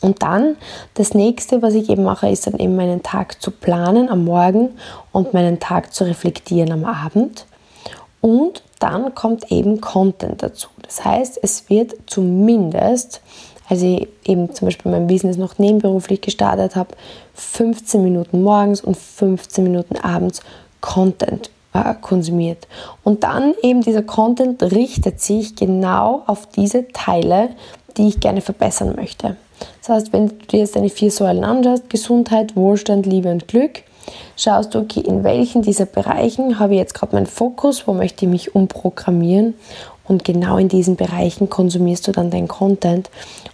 Und 0.00 0.22
dann 0.22 0.56
das 0.94 1.14
nächste, 1.14 1.62
was 1.62 1.74
ich 1.74 1.90
eben 1.90 2.04
mache, 2.04 2.28
ist 2.28 2.46
dann 2.46 2.58
eben 2.58 2.76
meinen 2.76 3.02
Tag 3.02 3.40
zu 3.40 3.50
planen 3.50 4.08
am 4.08 4.24
Morgen 4.24 4.70
und 5.12 5.34
meinen 5.34 5.60
Tag 5.60 5.92
zu 5.92 6.04
reflektieren 6.04 6.72
am 6.72 6.84
Abend. 6.84 7.46
Und 8.20 8.62
dann 8.80 9.14
kommt 9.14 9.52
eben 9.52 9.80
Content 9.80 10.42
dazu. 10.42 10.68
Das 10.82 11.04
heißt, 11.04 11.38
es 11.42 11.70
wird 11.70 11.94
zumindest, 12.06 13.20
als 13.68 13.82
ich 13.82 14.08
eben 14.24 14.52
zum 14.52 14.66
Beispiel 14.66 14.90
mein 14.90 15.06
Business 15.06 15.36
noch 15.36 15.58
nebenberuflich 15.58 16.20
gestartet 16.20 16.74
habe, 16.74 16.96
15 17.34 18.02
Minuten 18.02 18.42
morgens 18.42 18.80
und 18.80 18.96
15 18.96 19.62
Minuten 19.62 19.96
abends 19.96 20.40
Content 20.80 21.50
äh, 21.72 21.94
konsumiert. 22.00 22.66
Und 23.04 23.22
dann 23.22 23.54
eben 23.62 23.82
dieser 23.82 24.02
Content 24.02 24.62
richtet 24.62 25.20
sich 25.20 25.54
genau 25.54 26.22
auf 26.26 26.46
diese 26.46 26.88
Teile, 26.88 27.50
die 27.96 28.08
ich 28.08 28.20
gerne 28.20 28.40
verbessern 28.40 28.94
möchte. 28.96 29.36
Das 29.80 29.90
heißt, 29.90 30.12
wenn 30.12 30.28
du 30.28 30.34
dir 30.46 30.60
jetzt 30.60 30.74
deine 30.74 30.88
vier 30.88 31.10
Säulen 31.10 31.44
anschaust, 31.44 31.90
Gesundheit, 31.90 32.56
Wohlstand, 32.56 33.06
Liebe 33.06 33.30
und 33.30 33.46
Glück, 33.46 33.82
schaust 34.36 34.74
du, 34.74 34.80
okay, 34.80 35.00
in 35.00 35.24
welchen 35.24 35.62
dieser 35.62 35.86
Bereichen 35.86 36.58
habe 36.58 36.74
ich 36.74 36.78
jetzt 36.78 36.94
gerade 36.94 37.14
meinen 37.14 37.26
Fokus, 37.26 37.86
wo 37.86 37.92
möchte 37.92 38.24
ich 38.24 38.30
mich 38.30 38.54
umprogrammieren 38.54 39.54
und 40.04 40.24
genau 40.24 40.58
in 40.58 40.68
diesen 40.68 40.96
Bereichen 40.96 41.48
konsumierst 41.48 42.08
du 42.08 42.12
dann 42.12 42.30
dein 42.30 42.48
Content 42.48 43.10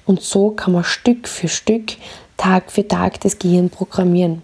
und 0.06 0.22
so 0.22 0.50
kann 0.50 0.72
man 0.72 0.84
Stück 0.84 1.28
für 1.28 1.48
Stück, 1.48 1.96
Tag 2.36 2.70
für 2.70 2.86
Tag 2.86 3.20
das 3.20 3.38
Gehirn 3.38 3.70
programmieren. 3.70 4.42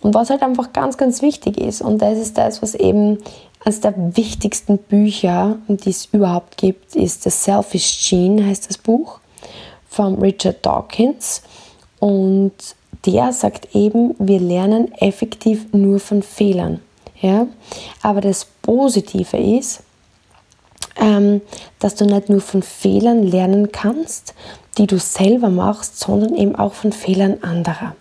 Und 0.00 0.14
was 0.14 0.30
halt 0.30 0.42
einfach 0.42 0.72
ganz, 0.72 0.96
ganz 0.96 1.22
wichtig 1.22 1.58
ist, 1.58 1.82
und 1.82 2.00
das 2.00 2.18
ist 2.18 2.38
das, 2.38 2.62
was 2.62 2.74
eben 2.74 3.18
eines 3.64 3.80
der 3.80 3.94
wichtigsten 4.16 4.78
Bücher, 4.78 5.56
die 5.68 5.90
es 5.90 6.06
überhaupt 6.06 6.56
gibt, 6.56 6.94
ist 6.94 7.22
The 7.22 7.30
Selfish 7.30 8.08
Gene, 8.08 8.46
heißt 8.46 8.68
das 8.68 8.78
Buch 8.78 9.20
von 9.88 10.16
Richard 10.16 10.64
Dawkins. 10.64 11.42
Und 11.98 12.52
der 13.06 13.32
sagt 13.32 13.74
eben, 13.74 14.14
wir 14.18 14.40
lernen 14.40 14.92
effektiv 14.94 15.66
nur 15.72 16.00
von 16.00 16.22
Fehlern. 16.22 16.80
Ja? 17.20 17.46
Aber 18.02 18.20
das 18.20 18.46
Positive 18.62 19.36
ist, 19.36 19.82
ähm, 20.96 21.40
dass 21.78 21.94
du 21.94 22.04
nicht 22.06 22.28
nur 22.28 22.40
von 22.40 22.62
Fehlern 22.62 23.22
lernen 23.22 23.72
kannst, 23.72 24.34
die 24.78 24.86
du 24.86 24.98
selber 24.98 25.50
machst, 25.50 25.98
sondern 25.98 26.34
eben 26.34 26.56
auch 26.56 26.74
von 26.74 26.92
Fehlern 26.92 27.38
anderer. 27.42 27.94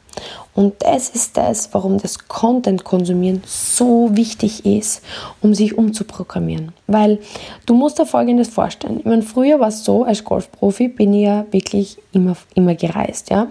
Und 0.55 0.75
das 0.83 1.09
ist 1.09 1.35
das, 1.37 1.73
warum 1.73 1.97
das 1.97 2.27
Content-Konsumieren 2.27 3.41
so 3.47 4.15
wichtig 4.15 4.65
ist, 4.65 5.01
um 5.41 5.55
sich 5.55 5.75
umzuprogrammieren. 5.75 6.73
Weil 6.85 7.19
du 7.65 7.73
musst 7.73 7.97
dir 7.97 8.05
Folgendes 8.05 8.49
vorstellen. 8.49 8.99
Ich 8.99 9.05
meine, 9.05 9.23
früher 9.23 9.59
war 9.59 9.69
es 9.69 9.83
so, 9.83 10.03
als 10.03 10.23
Golfprofi 10.23 10.89
bin 10.89 11.13
ich 11.15 11.23
ja 11.23 11.45
wirklich 11.49 11.97
immer, 12.11 12.35
immer 12.53 12.75
gereist. 12.75 13.31
Ja? 13.31 13.47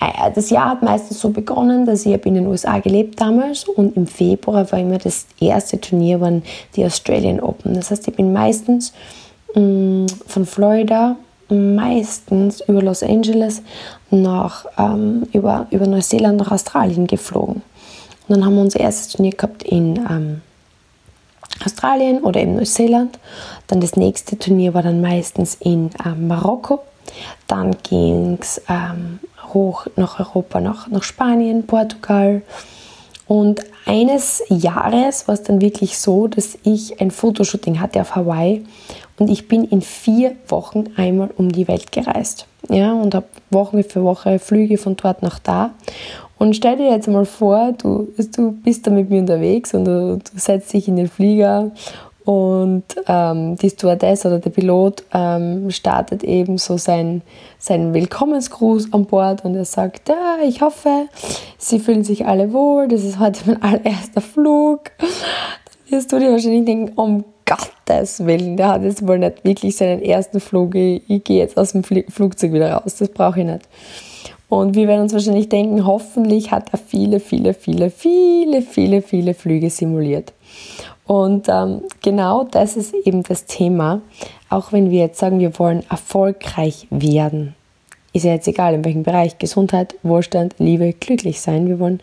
Äh, 0.00 0.30
das 0.34 0.50
Jahr 0.50 0.70
hat 0.70 0.82
meistens 0.82 1.20
so 1.20 1.30
begonnen, 1.30 1.86
dass 1.86 2.06
ich 2.06 2.26
in 2.26 2.34
den 2.34 2.46
USA 2.46 2.78
gelebt 2.78 3.20
damals 3.20 3.64
und 3.64 3.96
im 3.96 4.06
Februar 4.06 4.70
war 4.70 4.78
immer 4.78 4.98
das 4.98 5.26
erste 5.40 5.80
Turnier 5.80 6.20
waren 6.20 6.42
die 6.76 6.84
Australian 6.84 7.40
Open. 7.40 7.74
Das 7.74 7.90
heißt, 7.90 8.08
ich 8.08 8.14
bin 8.14 8.32
meistens 8.32 8.92
mh, 9.54 9.60
mm, 9.60 10.06
von 10.26 10.46
Florida 10.46 11.16
meistens 11.48 12.62
über 12.62 12.82
Los 12.82 13.02
Angeles 13.02 13.62
nach, 14.10 14.64
ähm, 14.78 15.24
über, 15.32 15.66
über 15.70 15.86
Neuseeland 15.86 16.38
nach 16.38 16.50
Australien 16.50 17.06
geflogen. 17.06 17.62
Und 18.26 18.36
dann 18.36 18.44
haben 18.44 18.54
wir 18.54 18.62
unser 18.62 18.80
erstes 18.80 19.12
Turnier 19.12 19.32
gehabt 19.32 19.62
in 19.62 19.96
ähm, 20.10 20.40
Australien 21.64 22.22
oder 22.22 22.40
in 22.40 22.56
Neuseeland. 22.56 23.18
Dann 23.66 23.80
das 23.80 23.96
nächste 23.96 24.38
Turnier 24.38 24.74
war 24.74 24.82
dann 24.82 25.00
meistens 25.00 25.56
in 25.60 25.90
ähm, 26.04 26.28
Marokko. 26.28 26.80
Dann 27.46 27.76
ging 27.82 28.38
es 28.40 28.62
ähm, 28.68 29.20
hoch 29.54 29.86
nach 29.96 30.20
Europa, 30.20 30.60
nach, 30.60 30.88
nach 30.88 31.02
Spanien, 31.02 31.66
Portugal. 31.66 32.42
Und 33.26 33.60
eines 33.86 34.42
Jahres 34.48 35.26
war 35.28 35.34
es 35.34 35.42
dann 35.42 35.60
wirklich 35.60 35.98
so, 35.98 36.26
dass 36.26 36.58
ich 36.62 37.00
ein 37.00 37.10
Fotoshooting 37.10 37.80
hatte 37.80 38.00
auf 38.00 38.16
Hawaii 38.16 38.64
und 39.18 39.30
ich 39.30 39.48
bin 39.48 39.64
in 39.64 39.80
vier 39.80 40.36
Wochen 40.48 40.84
einmal 40.96 41.30
um 41.36 41.50
die 41.50 41.68
Welt 41.68 41.92
gereist. 41.92 42.46
Ja, 42.68 42.92
und 42.92 43.14
habe 43.14 43.26
Woche 43.50 43.82
für 43.84 44.02
Woche 44.02 44.38
Flüge 44.38 44.78
von 44.78 44.96
dort 44.96 45.22
nach 45.22 45.38
da. 45.38 45.70
Und 46.38 46.56
stell 46.56 46.76
dir 46.76 46.90
jetzt 46.90 47.08
mal 47.08 47.24
vor, 47.24 47.72
du, 47.72 48.08
du 48.36 48.52
bist 48.52 48.86
da 48.86 48.90
mit 48.90 49.08
mir 49.08 49.20
unterwegs 49.20 49.72
und 49.74 49.84
du, 49.84 50.16
du 50.16 50.38
setzt 50.38 50.72
dich 50.72 50.88
in 50.88 50.96
den 50.96 51.08
Flieger 51.08 51.70
und 52.24 52.84
ähm, 53.06 53.56
die 53.56 53.68
Stewardess 53.68 54.24
oder 54.24 54.38
der 54.38 54.50
Pilot 54.50 55.04
ähm, 55.12 55.70
startet 55.70 56.24
eben 56.24 56.56
so 56.56 56.78
sein, 56.78 57.20
seinen 57.58 57.92
Willkommensgruß 57.92 58.94
an 58.94 59.04
Bord 59.04 59.44
und 59.44 59.54
er 59.54 59.66
sagt, 59.66 60.08
ja, 60.08 60.38
ich 60.42 60.62
hoffe, 60.62 61.06
Sie 61.58 61.78
fühlen 61.78 62.02
sich 62.02 62.26
alle 62.26 62.52
wohl, 62.52 62.88
das 62.88 63.04
ist 63.04 63.18
heute 63.18 63.40
mein 63.46 63.62
allererster 63.62 64.22
Flug. 64.22 64.90
Dann 64.98 65.08
wirst 65.90 66.12
du 66.12 66.18
dir 66.18 66.32
wahrscheinlich 66.32 66.64
denken, 66.64 66.92
um 66.98 67.24
Gottes 67.44 68.24
Willen, 68.24 68.56
der 68.56 68.68
hat 68.68 68.82
jetzt 68.82 69.06
wohl 69.06 69.18
nicht 69.18 69.44
wirklich 69.44 69.76
seinen 69.76 70.00
ersten 70.00 70.40
Flug. 70.40 70.74
Ich, 70.74 71.02
ich 71.06 71.24
gehe 71.24 71.40
jetzt 71.40 71.58
aus 71.58 71.72
dem 71.72 71.84
Flugzeug 71.84 72.54
wieder 72.54 72.72
raus, 72.72 72.96
das 72.96 73.10
brauche 73.10 73.40
ich 73.40 73.46
nicht. 73.46 73.68
Und 74.48 74.76
wir 74.76 74.88
werden 74.88 75.02
uns 75.02 75.12
wahrscheinlich 75.12 75.50
denken, 75.50 75.84
hoffentlich 75.84 76.52
hat 76.52 76.72
er 76.72 76.78
viele, 76.78 77.20
viele, 77.20 77.52
viele, 77.52 77.90
viele, 77.90 78.62
viele, 78.62 79.02
viele 79.02 79.34
Flüge 79.34 79.68
simuliert. 79.68 80.32
Und 81.06 81.48
ähm, 81.48 81.82
genau 82.02 82.44
das 82.44 82.76
ist 82.76 82.94
eben 82.94 83.22
das 83.22 83.44
Thema. 83.46 84.00
Auch 84.48 84.72
wenn 84.72 84.90
wir 84.90 85.00
jetzt 85.00 85.18
sagen, 85.18 85.38
wir 85.38 85.58
wollen 85.58 85.84
erfolgreich 85.90 86.86
werden, 86.90 87.54
ist 88.12 88.24
ja 88.24 88.32
jetzt 88.32 88.48
egal 88.48 88.74
in 88.74 88.84
welchem 88.84 89.02
Bereich, 89.02 89.38
Gesundheit, 89.38 89.94
Wohlstand, 90.02 90.54
Liebe, 90.58 90.92
glücklich 90.92 91.40
sein. 91.40 91.68
Wir 91.68 91.78
wollen 91.78 92.00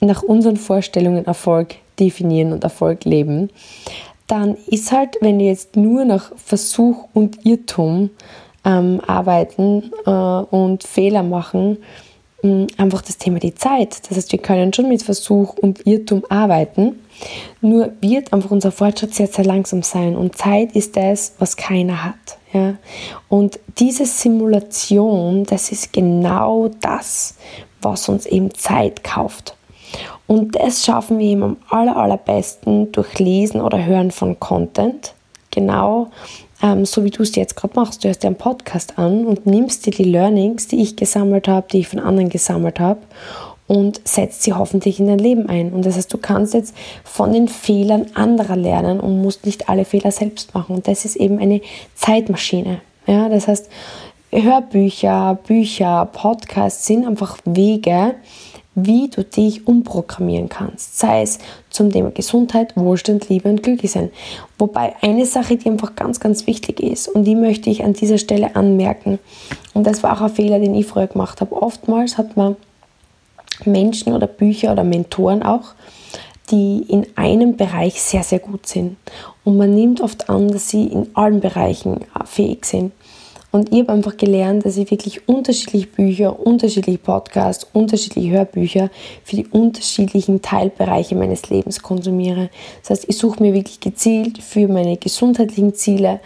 nach 0.00 0.22
unseren 0.22 0.56
Vorstellungen 0.56 1.26
Erfolg 1.26 1.76
definieren 1.98 2.52
und 2.52 2.62
Erfolg 2.62 3.04
leben 3.04 3.50
dann 4.30 4.56
ist 4.66 4.92
halt, 4.92 5.16
wenn 5.20 5.38
wir 5.40 5.46
jetzt 5.46 5.74
nur 5.74 6.04
nach 6.04 6.30
Versuch 6.36 7.08
und 7.14 7.44
Irrtum 7.44 8.10
ähm, 8.64 9.00
arbeiten 9.06 9.90
äh, 10.06 10.10
und 10.10 10.84
Fehler 10.84 11.24
machen, 11.24 11.78
einfach 12.42 13.02
das 13.02 13.18
Thema 13.18 13.38
die 13.38 13.54
Zeit. 13.54 14.08
Das 14.08 14.16
heißt, 14.16 14.32
wir 14.32 14.38
können 14.38 14.72
schon 14.72 14.88
mit 14.88 15.02
Versuch 15.02 15.54
und 15.54 15.86
Irrtum 15.86 16.24
arbeiten, 16.28 17.00
nur 17.60 17.92
wird 18.00 18.32
einfach 18.32 18.50
unser 18.50 18.72
Fortschritt 18.72 19.14
sehr, 19.14 19.26
sehr 19.26 19.44
langsam 19.44 19.82
sein. 19.82 20.16
Und 20.16 20.36
Zeit 20.38 20.72
ist 20.72 20.96
das, 20.96 21.34
was 21.38 21.56
keiner 21.56 22.04
hat. 22.04 22.38
Ja? 22.52 22.74
Und 23.28 23.60
diese 23.78 24.06
Simulation, 24.06 25.44
das 25.44 25.70
ist 25.70 25.92
genau 25.92 26.70
das, 26.80 27.36
was 27.82 28.08
uns 28.08 28.26
eben 28.26 28.54
Zeit 28.54 29.04
kauft. 29.04 29.56
Und 30.26 30.54
das 30.54 30.84
schaffen 30.84 31.18
wir 31.18 31.26
eben 31.26 31.42
am 31.42 31.56
aller, 31.68 31.96
allerbesten 31.96 32.92
durch 32.92 33.18
Lesen 33.18 33.60
oder 33.60 33.84
Hören 33.84 34.12
von 34.12 34.38
Content. 34.38 35.14
Genau 35.50 36.10
ähm, 36.62 36.84
so 36.84 37.04
wie 37.04 37.10
du 37.10 37.22
es 37.22 37.34
jetzt 37.36 37.56
gerade 37.56 37.74
machst. 37.74 38.02
Du 38.02 38.08
hörst 38.08 38.22
dir 38.22 38.28
einen 38.28 38.36
Podcast 38.36 38.98
an 38.98 39.26
und 39.26 39.46
nimmst 39.46 39.86
dir 39.86 39.92
die 39.92 40.04
Learnings, 40.04 40.68
die 40.68 40.82
ich 40.82 40.96
gesammelt 40.96 41.48
habe, 41.48 41.66
die 41.70 41.80
ich 41.80 41.88
von 41.88 42.00
anderen 42.00 42.28
gesammelt 42.28 42.80
habe 42.80 43.00
und 43.70 44.00
setzt 44.02 44.42
sie 44.42 44.52
hoffentlich 44.52 44.98
in 44.98 45.06
dein 45.06 45.20
Leben 45.20 45.48
ein. 45.48 45.72
Und 45.72 45.86
das 45.86 45.96
heißt, 45.96 46.12
du 46.12 46.18
kannst 46.18 46.54
jetzt 46.54 46.74
von 47.04 47.32
den 47.32 47.46
Fehlern 47.46 48.06
anderer 48.14 48.56
lernen 48.56 48.98
und 48.98 49.22
musst 49.22 49.46
nicht 49.46 49.68
alle 49.68 49.84
Fehler 49.84 50.10
selbst 50.10 50.54
machen. 50.54 50.74
Und 50.74 50.88
das 50.88 51.04
ist 51.04 51.14
eben 51.14 51.38
eine 51.38 51.60
Zeitmaschine. 51.94 52.80
Ja, 53.06 53.28
das 53.28 53.46
heißt, 53.46 53.70
Hörbücher, 54.32 55.38
Bücher, 55.46 56.08
Podcasts 56.12 56.86
sind 56.86 57.06
einfach 57.06 57.38
Wege, 57.44 58.16
wie 58.74 59.08
du 59.08 59.24
dich 59.24 59.66
umprogrammieren 59.66 60.48
kannst, 60.48 60.98
sei 60.98 61.22
es 61.22 61.38
zum 61.70 61.90
Thema 61.90 62.10
Gesundheit, 62.10 62.76
Wohlstand, 62.76 63.28
Liebe 63.28 63.48
und 63.48 63.62
Glücklichsein. 63.62 64.10
Wobei 64.58 64.94
eine 65.02 65.26
Sache, 65.26 65.56
die 65.56 65.68
einfach 65.68 65.96
ganz, 65.96 66.20
ganz 66.20 66.46
wichtig 66.46 66.80
ist 66.80 67.08
und 67.08 67.24
die 67.24 67.34
möchte 67.34 67.68
ich 67.68 67.82
an 67.84 67.94
dieser 67.94 68.18
Stelle 68.18 68.54
anmerken, 68.56 69.18
und 69.74 69.86
das 69.86 70.02
war 70.02 70.16
auch 70.16 70.22
ein 70.22 70.30
Fehler, 70.30 70.58
den 70.58 70.74
ich 70.74 70.86
früher 70.86 71.06
gemacht 71.06 71.40
habe. 71.40 71.60
Oftmals 71.60 72.18
hat 72.18 72.36
man 72.36 72.56
Menschen 73.64 74.12
oder 74.12 74.26
Bücher 74.26 74.72
oder 74.72 74.84
Mentoren 74.84 75.42
auch, 75.42 75.74
die 76.50 76.84
in 76.88 77.06
einem 77.16 77.56
Bereich 77.56 78.02
sehr, 78.02 78.22
sehr 78.22 78.40
gut 78.40 78.66
sind. 78.66 78.96
Und 79.44 79.56
man 79.56 79.74
nimmt 79.74 80.00
oft 80.00 80.28
an, 80.28 80.50
dass 80.50 80.68
sie 80.68 80.86
in 80.86 81.08
allen 81.14 81.40
Bereichen 81.40 82.00
äh, 82.02 82.24
fähig 82.24 82.64
sind. 82.64 82.92
Und 83.52 83.72
ich 83.72 83.80
habe 83.80 83.92
einfach 83.92 84.16
gelernt, 84.16 84.64
dass 84.64 84.76
ich 84.76 84.90
wirklich 84.90 85.28
unterschiedliche 85.28 85.88
Bücher, 85.88 86.38
unterschiedliche 86.38 86.98
Podcasts, 86.98 87.66
unterschiedliche 87.72 88.30
Hörbücher 88.30 88.90
für 89.24 89.36
die 89.36 89.46
unterschiedlichen 89.46 90.40
Teilbereiche 90.40 91.16
meines 91.16 91.50
Lebens 91.50 91.82
konsumiere. 91.82 92.50
Das 92.82 92.90
heißt, 92.90 93.08
ich 93.08 93.18
suche 93.18 93.42
mir 93.42 93.52
wirklich 93.52 93.80
gezielt 93.80 94.42
für 94.42 94.68
meine 94.68 94.96
gesundheitlichen 94.96 95.74
Ziele, 95.74 96.20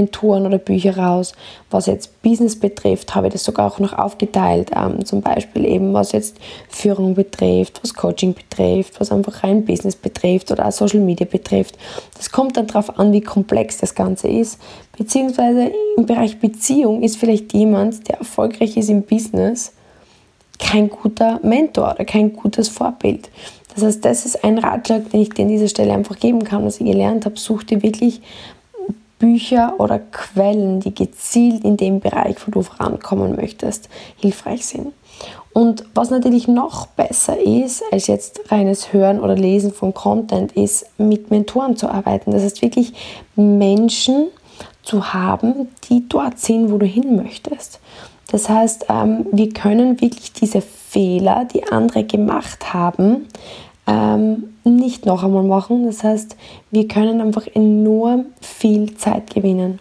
Mentoren 0.00 0.46
oder 0.46 0.58
Bücher 0.58 0.96
raus. 0.96 1.32
Was 1.70 1.86
jetzt 1.86 2.22
Business 2.22 2.58
betrifft, 2.58 3.14
habe 3.14 3.26
ich 3.26 3.34
das 3.34 3.44
sogar 3.44 3.70
auch 3.70 3.78
noch 3.78 3.92
aufgeteilt. 3.92 4.70
Ähm, 4.74 5.04
zum 5.04 5.20
Beispiel 5.20 5.64
eben, 5.64 5.92
was 5.92 6.12
jetzt 6.12 6.38
Führung 6.68 7.14
betrifft, 7.14 7.80
was 7.82 7.94
Coaching 7.94 8.34
betrifft, 8.34 9.00
was 9.00 9.12
einfach 9.12 9.42
rein 9.42 9.64
Business 9.64 9.96
betrifft 9.96 10.50
oder 10.50 10.66
auch 10.66 10.72
Social 10.72 11.00
Media 11.00 11.26
betrifft. 11.30 11.76
Das 12.16 12.30
kommt 12.30 12.56
dann 12.56 12.66
darauf 12.66 12.98
an, 12.98 13.12
wie 13.12 13.20
komplex 13.20 13.78
das 13.78 13.94
Ganze 13.94 14.28
ist. 14.28 14.58
Beziehungsweise 14.96 15.70
im 15.96 16.06
Bereich 16.06 16.40
Beziehung 16.40 17.02
ist 17.02 17.16
vielleicht 17.16 17.52
jemand, 17.52 18.08
der 18.08 18.18
erfolgreich 18.18 18.76
ist 18.76 18.90
im 18.90 19.02
Business, 19.02 19.72
kein 20.58 20.90
guter 20.90 21.40
Mentor 21.42 21.92
oder 21.94 22.04
kein 22.04 22.32
gutes 22.34 22.68
Vorbild. 22.68 23.30
Das 23.74 23.84
heißt, 23.84 24.04
das 24.04 24.26
ist 24.26 24.44
ein 24.44 24.58
Ratschlag, 24.58 25.10
den 25.10 25.22
ich 25.22 25.30
dir 25.30 25.42
an 25.42 25.48
dieser 25.48 25.68
Stelle 25.68 25.92
einfach 25.92 26.18
geben 26.18 26.44
kann, 26.44 26.64
was 26.64 26.80
ich 26.80 26.86
gelernt 26.86 27.24
habe. 27.24 27.38
Such 27.38 27.62
dir 27.62 27.82
wirklich 27.82 28.20
Bücher 29.20 29.74
oder 29.78 30.00
Quellen, 30.00 30.80
die 30.80 30.92
gezielt 30.92 31.62
in 31.62 31.76
dem 31.76 32.00
Bereich, 32.00 32.36
wo 32.44 32.50
du 32.50 32.62
vorankommen 32.62 33.36
möchtest, 33.36 33.88
hilfreich 34.16 34.66
sind. 34.66 34.92
Und 35.52 35.84
was 35.94 36.10
natürlich 36.10 36.48
noch 36.48 36.86
besser 36.86 37.38
ist, 37.38 37.82
als 37.92 38.06
jetzt 38.06 38.50
reines 38.50 38.92
Hören 38.92 39.20
oder 39.20 39.36
Lesen 39.36 39.72
von 39.72 39.94
Content, 39.94 40.52
ist 40.52 40.86
mit 40.98 41.30
Mentoren 41.30 41.76
zu 41.76 41.88
arbeiten. 41.88 42.32
Das 42.32 42.42
heißt 42.42 42.62
wirklich 42.62 42.92
Menschen 43.36 44.28
zu 44.82 45.12
haben, 45.12 45.68
die 45.88 46.08
dort 46.08 46.38
sind, 46.38 46.72
wo 46.72 46.78
du 46.78 46.86
hin 46.86 47.16
möchtest. 47.16 47.80
Das 48.30 48.48
heißt, 48.48 48.86
ähm, 48.88 49.26
wir 49.32 49.50
können 49.50 50.00
wirklich 50.00 50.32
diese 50.32 50.60
Fehler, 50.62 51.46
die 51.52 51.64
andere 51.70 52.04
gemacht 52.04 52.72
haben, 52.72 53.26
ähm, 53.90 54.54
nicht 54.62 55.04
noch 55.04 55.24
einmal 55.24 55.42
machen. 55.42 55.84
Das 55.84 56.04
heißt, 56.04 56.36
wir 56.70 56.86
können 56.86 57.20
einfach 57.20 57.46
enorm 57.52 58.26
viel 58.40 58.94
Zeit 58.96 59.34
gewinnen. 59.34 59.80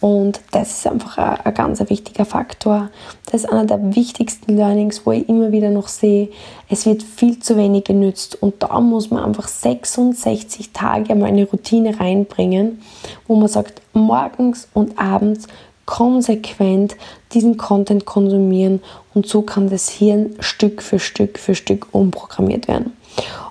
Und 0.00 0.40
das 0.50 0.78
ist 0.78 0.86
einfach 0.86 1.18
ein, 1.18 1.38
ein 1.44 1.54
ganz 1.54 1.78
wichtiger 1.88 2.24
Faktor. 2.24 2.90
Das 3.26 3.44
ist 3.44 3.50
einer 3.50 3.66
der 3.66 3.94
wichtigsten 3.94 4.56
Learnings, 4.56 5.02
wo 5.04 5.12
ich 5.12 5.28
immer 5.28 5.52
wieder 5.52 5.70
noch 5.70 5.86
sehe, 5.86 6.30
es 6.68 6.86
wird 6.86 7.02
viel 7.04 7.38
zu 7.38 7.56
wenig 7.56 7.84
genützt. 7.84 8.42
Und 8.42 8.62
da 8.62 8.80
muss 8.80 9.10
man 9.10 9.22
einfach 9.22 9.46
66 9.46 10.72
Tage 10.72 11.14
mal 11.14 11.26
eine 11.26 11.44
Routine 11.44 12.00
reinbringen, 12.00 12.80
wo 13.28 13.36
man 13.36 13.48
sagt, 13.48 13.82
morgens 13.92 14.66
und 14.72 14.98
abends 14.98 15.46
konsequent 15.84 16.96
diesen 17.32 17.56
Content 17.56 18.04
konsumieren 18.04 18.80
und 19.14 19.26
so 19.26 19.42
kann 19.42 19.68
das 19.68 19.88
Hirn 19.88 20.36
Stück 20.38 20.80
für 20.80 20.98
Stück 20.98 21.38
für 21.38 21.54
Stück 21.54 21.88
umprogrammiert 21.92 22.68
werden. 22.68 22.92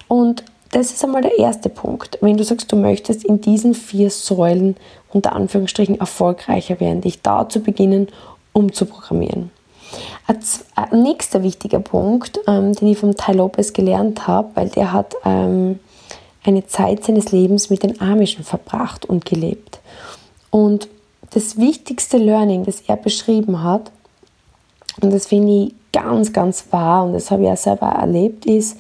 Und 0.08 0.44
das 0.72 0.92
ist 0.92 1.04
einmal 1.04 1.22
der 1.22 1.38
erste 1.38 1.70
Punkt. 1.70 2.18
Wenn 2.22 2.38
du 2.38 2.44
sagst, 2.44 2.72
du 2.72 2.76
möchtest 2.76 3.26
in 3.26 3.42
diesen 3.42 3.74
vier 3.74 4.10
Säulen 4.10 4.78
unter 5.12 5.34
Anführungsstrichen 5.34 6.00
erfolgreicher 6.00 6.80
werden, 6.80 7.02
dich 7.02 7.22
da 7.22 7.48
zu 7.48 7.60
beginnen, 7.60 8.08
umzuprogrammieren. 8.54 9.52
Ein 10.28 11.04
nächster 11.04 11.44
wichtiger 11.44 11.80
Punkt, 11.80 12.40
ähm, 12.48 12.74
den 12.74 12.88
ich 12.88 12.98
von 12.98 13.16
Ty 13.16 13.34
Lopez 13.34 13.74
gelernt 13.74 14.28
habe, 14.28 14.50
weil 14.56 14.70
der 14.70 14.94
hat 14.94 15.16
ähm, 15.26 15.80
eine 16.44 16.66
Zeit 16.66 17.04
seines 17.04 17.32
Lebens 17.34 17.70
mit 17.70 17.84
den 17.84 18.00
Amischen 18.00 18.46
verbracht 18.46 19.06
und 19.06 19.26
gelebt. 19.26 19.80
Und 20.50 20.88
das 21.32 21.58
wichtigste 21.58 22.18
Learning, 22.18 22.64
das 22.64 22.82
er 22.88 22.98
beschrieben 22.98 23.64
hat, 23.64 23.92
und 25.02 25.14
das 25.14 25.28
finde 25.28 25.66
ich 25.66 25.74
ganz, 25.94 26.32
ganz 26.32 26.66
wahr, 26.72 27.06
und 27.06 27.14
das 27.14 27.32
habe 27.32 27.44
ich 27.44 27.50
ja 27.50 27.56
selber 27.56 27.88
erlebt, 27.88 28.46
ist, 28.46 28.78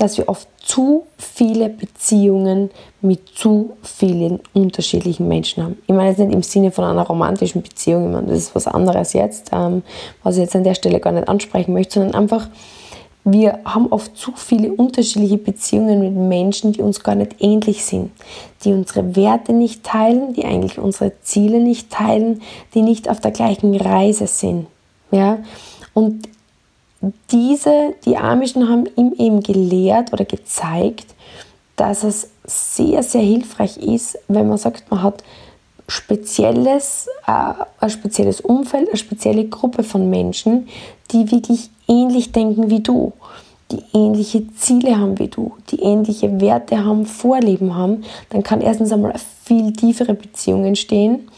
dass 0.00 0.16
wir 0.16 0.28
oft 0.28 0.48
zu 0.58 1.04
viele 1.18 1.68
Beziehungen 1.68 2.70
mit 3.02 3.28
zu 3.28 3.76
vielen 3.82 4.40
unterschiedlichen 4.54 5.28
Menschen 5.28 5.62
haben. 5.62 5.78
Ich 5.86 5.94
meine 5.94 6.08
jetzt 6.08 6.18
nicht 6.18 6.32
im 6.32 6.42
Sinne 6.42 6.70
von 6.70 6.84
einer 6.84 7.02
romantischen 7.02 7.62
Beziehung, 7.62 8.06
ich 8.06 8.12
meine, 8.12 8.28
das 8.28 8.38
ist 8.38 8.54
was 8.54 8.66
anderes 8.66 9.12
jetzt, 9.12 9.50
ähm, 9.52 9.82
was 10.22 10.36
ich 10.36 10.42
jetzt 10.42 10.56
an 10.56 10.64
der 10.64 10.74
Stelle 10.74 11.00
gar 11.00 11.12
nicht 11.12 11.28
ansprechen 11.28 11.74
möchte, 11.74 12.00
sondern 12.00 12.14
einfach, 12.14 12.48
wir 13.24 13.58
haben 13.66 13.88
oft 13.88 14.16
zu 14.16 14.32
viele 14.34 14.72
unterschiedliche 14.72 15.36
Beziehungen 15.36 16.00
mit 16.00 16.14
Menschen, 16.14 16.72
die 16.72 16.80
uns 16.80 17.02
gar 17.02 17.14
nicht 17.14 17.36
ähnlich 17.40 17.84
sind, 17.84 18.10
die 18.64 18.72
unsere 18.72 19.14
Werte 19.14 19.52
nicht 19.52 19.84
teilen, 19.84 20.32
die 20.32 20.46
eigentlich 20.46 20.78
unsere 20.78 21.12
Ziele 21.20 21.60
nicht 21.60 21.90
teilen, 21.90 22.40
die 22.72 22.80
nicht 22.80 23.10
auf 23.10 23.20
der 23.20 23.32
gleichen 23.32 23.76
Reise 23.76 24.26
sind. 24.26 24.66
Ja? 25.10 25.40
Und 25.92 26.29
diese, 27.30 27.94
die 28.04 28.16
Amischen 28.16 28.68
haben 28.68 28.86
ihm 28.96 29.14
eben 29.18 29.42
gelehrt 29.42 30.12
oder 30.12 30.24
gezeigt, 30.24 31.06
dass 31.76 32.04
es 32.04 32.28
sehr, 32.44 33.02
sehr 33.02 33.22
hilfreich 33.22 33.78
ist, 33.78 34.18
wenn 34.28 34.48
man 34.48 34.58
sagt, 34.58 34.90
man 34.90 35.02
hat 35.02 35.24
spezielles, 35.88 37.08
äh, 37.26 37.54
ein 37.80 37.90
spezielles 37.90 38.40
Umfeld, 38.40 38.88
eine 38.88 38.96
spezielle 38.96 39.46
Gruppe 39.48 39.82
von 39.82 40.10
Menschen, 40.10 40.68
die 41.10 41.30
wirklich 41.30 41.70
ähnlich 41.88 42.32
denken 42.32 42.70
wie 42.70 42.80
du, 42.80 43.12
die 43.70 43.82
ähnliche 43.94 44.52
Ziele 44.54 44.98
haben 44.98 45.18
wie 45.18 45.28
du, 45.28 45.52
die 45.70 45.80
ähnliche 45.80 46.40
Werte 46.40 46.84
haben, 46.84 47.06
Vorlieben 47.06 47.74
haben, 47.74 48.04
dann 48.28 48.42
kann 48.42 48.60
erstens 48.60 48.92
einmal 48.92 49.12
eine 49.12 49.20
viel 49.44 49.72
tiefere 49.72 50.14
Beziehung 50.14 50.64
entstehen, 50.64 51.28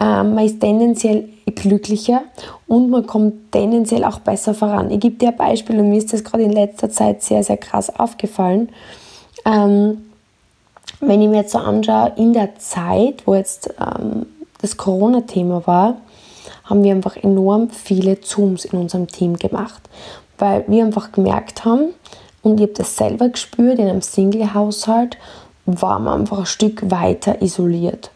ähm, 0.00 0.34
man 0.34 0.46
ist 0.46 0.60
tendenziell 0.60 1.28
glücklicher 1.50 2.22
und 2.66 2.90
man 2.90 3.06
kommt 3.06 3.52
tendenziell 3.52 4.04
auch 4.04 4.20
besser 4.20 4.54
voran. 4.54 4.90
Ich 4.90 5.00
gebe 5.00 5.16
dir 5.16 5.28
ein 5.28 5.36
Beispiel 5.36 5.78
und 5.78 5.90
mir 5.90 5.98
ist 5.98 6.12
das 6.12 6.24
gerade 6.24 6.44
in 6.44 6.52
letzter 6.52 6.90
Zeit 6.90 7.22
sehr, 7.22 7.42
sehr 7.42 7.56
krass 7.56 7.98
aufgefallen. 7.98 8.70
Ähm, 9.44 10.06
wenn 11.00 11.22
ich 11.22 11.28
mir 11.28 11.38
jetzt 11.38 11.52
so 11.52 11.58
anschaue, 11.58 12.12
in 12.16 12.32
der 12.32 12.58
Zeit, 12.58 13.26
wo 13.26 13.34
jetzt 13.34 13.70
ähm, 13.80 14.26
das 14.60 14.76
Corona-Thema 14.76 15.66
war, 15.66 15.96
haben 16.64 16.84
wir 16.84 16.92
einfach 16.92 17.16
enorm 17.16 17.70
viele 17.70 18.20
Zooms 18.20 18.64
in 18.64 18.78
unserem 18.78 19.06
Team 19.06 19.36
gemacht, 19.36 19.82
weil 20.38 20.64
wir 20.68 20.84
einfach 20.84 21.12
gemerkt 21.12 21.64
haben, 21.64 21.94
und 22.42 22.58
ich 22.58 22.62
habe 22.62 22.72
das 22.72 22.96
selber 22.96 23.28
gespürt, 23.28 23.78
in 23.78 23.88
einem 23.88 24.00
Single-Haushalt 24.00 25.18
war 25.66 25.98
man 25.98 26.20
einfach 26.20 26.38
ein 26.38 26.46
Stück 26.46 26.90
weiter 26.90 27.42
isoliert. 27.42 28.10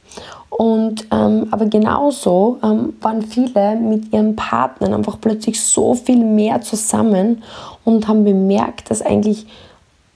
Und, 0.57 1.09
ähm, 1.11 1.49
aber 1.51 1.67
genauso 1.67 2.59
ähm, 2.62 2.95
waren 3.01 3.23
viele 3.23 3.75
mit 3.75 4.12
ihren 4.12 4.37
Partnern 4.37 4.95
einfach 4.95 5.21
plötzlich 5.21 5.61
so 5.61 5.95
viel 5.95 6.25
mehr 6.25 6.61
zusammen 6.61 7.43
und 7.83 8.07
haben 8.07 8.23
bemerkt, 8.23 8.88
dass 8.88 9.03
eigentlich 9.03 9.47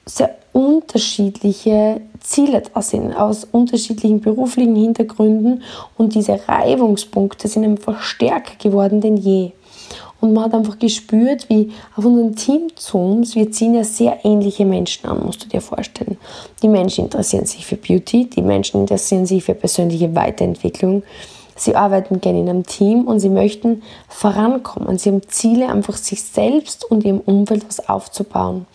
sehr 0.07 0.37
unterschiedliche 0.53 2.01
Ziele 2.21 2.63
da 2.73 2.83
sind, 2.83 3.15
aus 3.15 3.49
unterschiedlichen 3.51 4.21
beruflichen 4.21 4.77
Hintergründen 4.77 5.65
und 5.97 6.15
diese 6.15 6.39
Reibungspunkte 6.47 7.49
sind 7.49 7.65
einfach 7.65 8.01
stärker 8.01 8.55
geworden 8.63 9.01
denn 9.01 9.17
je. 9.17 9.51
Und 10.21 10.33
man 10.33 10.45
hat 10.45 10.55
einfach 10.55 10.79
gespürt, 10.79 11.49
wie 11.49 11.71
auf 11.97 12.05
unseren 12.05 12.35
Team-Zooms, 12.35 13.37
wir 13.37 13.53
ziehen 13.53 13.75
ja 13.75 13.85
sehr 13.85 14.25
ähnliche 14.25 14.65
Menschen 14.65 15.09
an, 15.09 15.25
musst 15.25 15.45
du 15.45 15.49
dir 15.49 15.61
vorstellen. 15.61 16.17
Die 16.63 16.69
Menschen 16.69 17.05
interessieren 17.05 17.47
sich 17.47 17.65
für 17.65 17.77
Beauty, 17.77 18.29
die 18.29 18.43
Menschen 18.43 18.81
interessieren 18.81 19.27
sich 19.27 19.45
für 19.45 19.55
persönliche 19.55 20.15
Weiterentwicklung. 20.17 21.05
Sie 21.55 21.77
arbeiten 21.77 22.21
gerne 22.21 22.41
in 22.41 22.49
einem 22.49 22.67
Team 22.67 23.07
und 23.07 23.21
sie 23.21 23.29
möchten 23.29 23.83
vorankommen. 24.09 24.99
Sie 24.99 25.11
haben 25.11 25.23
Ziele, 25.29 25.69
einfach 25.69 25.97
sich 25.97 26.23
selbst 26.23 26.89
und 26.89 27.05
ihrem 27.05 27.21
Umfeld 27.21 27.67
was 27.67 27.89
aufzubauen. 27.89 28.67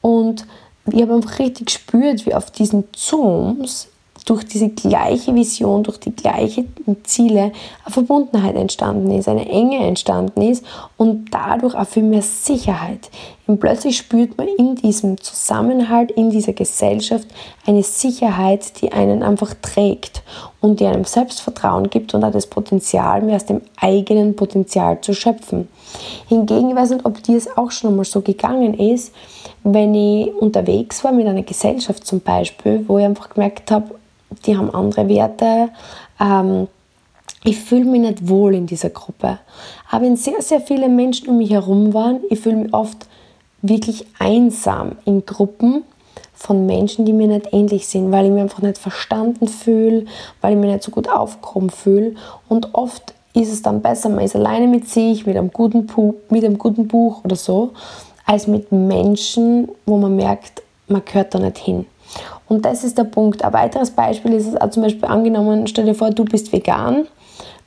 Und 0.00 0.46
ich 0.90 1.02
habe 1.02 1.14
einfach 1.14 1.38
richtig 1.38 1.66
gespürt, 1.66 2.26
wie 2.26 2.34
auf 2.34 2.50
diesen 2.50 2.84
Zooms 2.92 3.88
durch 4.26 4.44
diese 4.44 4.68
gleiche 4.68 5.34
Vision, 5.34 5.82
durch 5.82 5.98
die 5.98 6.14
gleichen 6.14 6.68
Ziele 7.04 7.52
eine 7.84 7.92
Verbundenheit 7.92 8.56
entstanden 8.56 9.10
ist, 9.10 9.28
eine 9.28 9.48
Enge 9.48 9.78
entstanden 9.78 10.42
ist 10.42 10.64
und 10.96 11.30
dadurch 11.32 11.74
auch 11.74 11.86
viel 11.86 12.02
mehr 12.02 12.22
Sicherheit. 12.22 13.10
Und 13.46 13.58
plötzlich 13.58 13.96
spürt 13.96 14.38
man 14.38 14.46
in 14.46 14.76
diesem 14.76 15.20
Zusammenhalt, 15.20 16.12
in 16.12 16.30
dieser 16.30 16.52
Gesellschaft 16.52 17.26
eine 17.66 17.82
Sicherheit, 17.82 18.80
die 18.80 18.92
einen 18.92 19.22
einfach 19.22 19.54
trägt 19.60 20.22
und 20.60 20.80
die 20.80 20.86
einem 20.86 21.04
Selbstvertrauen 21.04 21.90
gibt 21.90 22.14
und 22.14 22.22
auch 22.22 22.30
das 22.30 22.46
Potenzial, 22.46 23.22
mehr 23.22 23.36
aus 23.36 23.46
dem 23.46 23.62
eigenen 23.80 24.36
Potenzial 24.36 25.00
zu 25.00 25.14
schöpfen. 25.14 25.68
Hingegen, 26.28 26.70
ich 26.70 26.76
weiß 26.76 26.90
nicht, 26.90 27.04
ob 27.04 27.22
dir 27.22 27.36
es 27.36 27.56
auch 27.56 27.70
schon 27.70 27.90
einmal 27.90 28.04
so 28.04 28.20
gegangen 28.20 28.74
ist, 28.74 29.12
wenn 29.62 29.94
ich 29.94 30.32
unterwegs 30.34 31.02
war 31.04 31.12
mit 31.12 31.26
einer 31.26 31.42
Gesellschaft 31.42 32.06
zum 32.06 32.20
Beispiel, 32.20 32.84
wo 32.86 32.98
ich 32.98 33.04
einfach 33.04 33.30
gemerkt 33.30 33.70
habe, 33.70 33.94
die 34.46 34.56
haben 34.56 34.72
andere 34.74 35.08
Werte. 35.08 35.70
Ähm, 36.20 36.68
ich 37.44 37.58
fühle 37.58 37.86
mich 37.86 38.00
nicht 38.00 38.28
wohl 38.28 38.54
in 38.54 38.66
dieser 38.66 38.90
Gruppe. 38.90 39.38
Aber 39.90 40.04
wenn 40.04 40.16
sehr, 40.16 40.42
sehr 40.42 40.60
viele 40.60 40.88
Menschen 40.88 41.28
um 41.28 41.38
mich 41.38 41.50
herum 41.50 41.94
waren, 41.94 42.20
ich 42.28 42.40
fühle 42.40 42.56
mich 42.56 42.74
oft 42.74 43.06
wirklich 43.62 44.06
einsam 44.18 44.92
in 45.04 45.24
Gruppen 45.24 45.84
von 46.34 46.66
Menschen, 46.66 47.04
die 47.04 47.12
mir 47.12 47.28
nicht 47.28 47.52
ähnlich 47.52 47.86
sind, 47.86 48.12
weil 48.12 48.26
ich 48.26 48.32
mich 48.32 48.42
einfach 48.42 48.62
nicht 48.62 48.78
verstanden 48.78 49.48
fühle, 49.48 50.06
weil 50.40 50.52
ich 50.52 50.58
mich 50.58 50.70
nicht 50.70 50.82
so 50.82 50.90
gut 50.90 51.08
aufgehoben 51.08 51.70
fühle. 51.70 52.14
Und 52.48 52.74
oft 52.74 53.14
ist 53.34 53.52
es 53.52 53.62
dann 53.62 53.80
besser, 53.82 54.08
man 54.08 54.24
ist 54.24 54.36
alleine 54.36 54.66
mit 54.66 54.88
sich, 54.88 55.26
mit 55.26 55.36
einem 55.36 55.50
guten, 55.50 55.86
Buch, 55.86 56.14
mit 56.30 56.44
einem 56.44 56.58
guten 56.58 56.88
Buch 56.88 57.24
oder 57.24 57.36
so, 57.36 57.72
als 58.26 58.46
mit 58.46 58.72
Menschen, 58.72 59.68
wo 59.86 59.96
man 59.96 60.16
merkt, 60.16 60.62
man 60.88 61.04
gehört 61.04 61.34
da 61.34 61.38
nicht 61.38 61.58
hin. 61.58 61.86
Und 62.48 62.64
das 62.64 62.82
ist 62.82 62.98
der 62.98 63.04
Punkt. 63.04 63.44
Ein 63.44 63.52
weiteres 63.52 63.92
Beispiel 63.92 64.32
ist 64.32 64.48
es 64.48 64.56
auch 64.56 64.70
zum 64.70 64.82
Beispiel 64.82 65.04
angenommen, 65.04 65.68
stell 65.68 65.84
dir 65.84 65.94
vor, 65.94 66.10
du 66.10 66.24
bist 66.24 66.52
vegan 66.52 67.06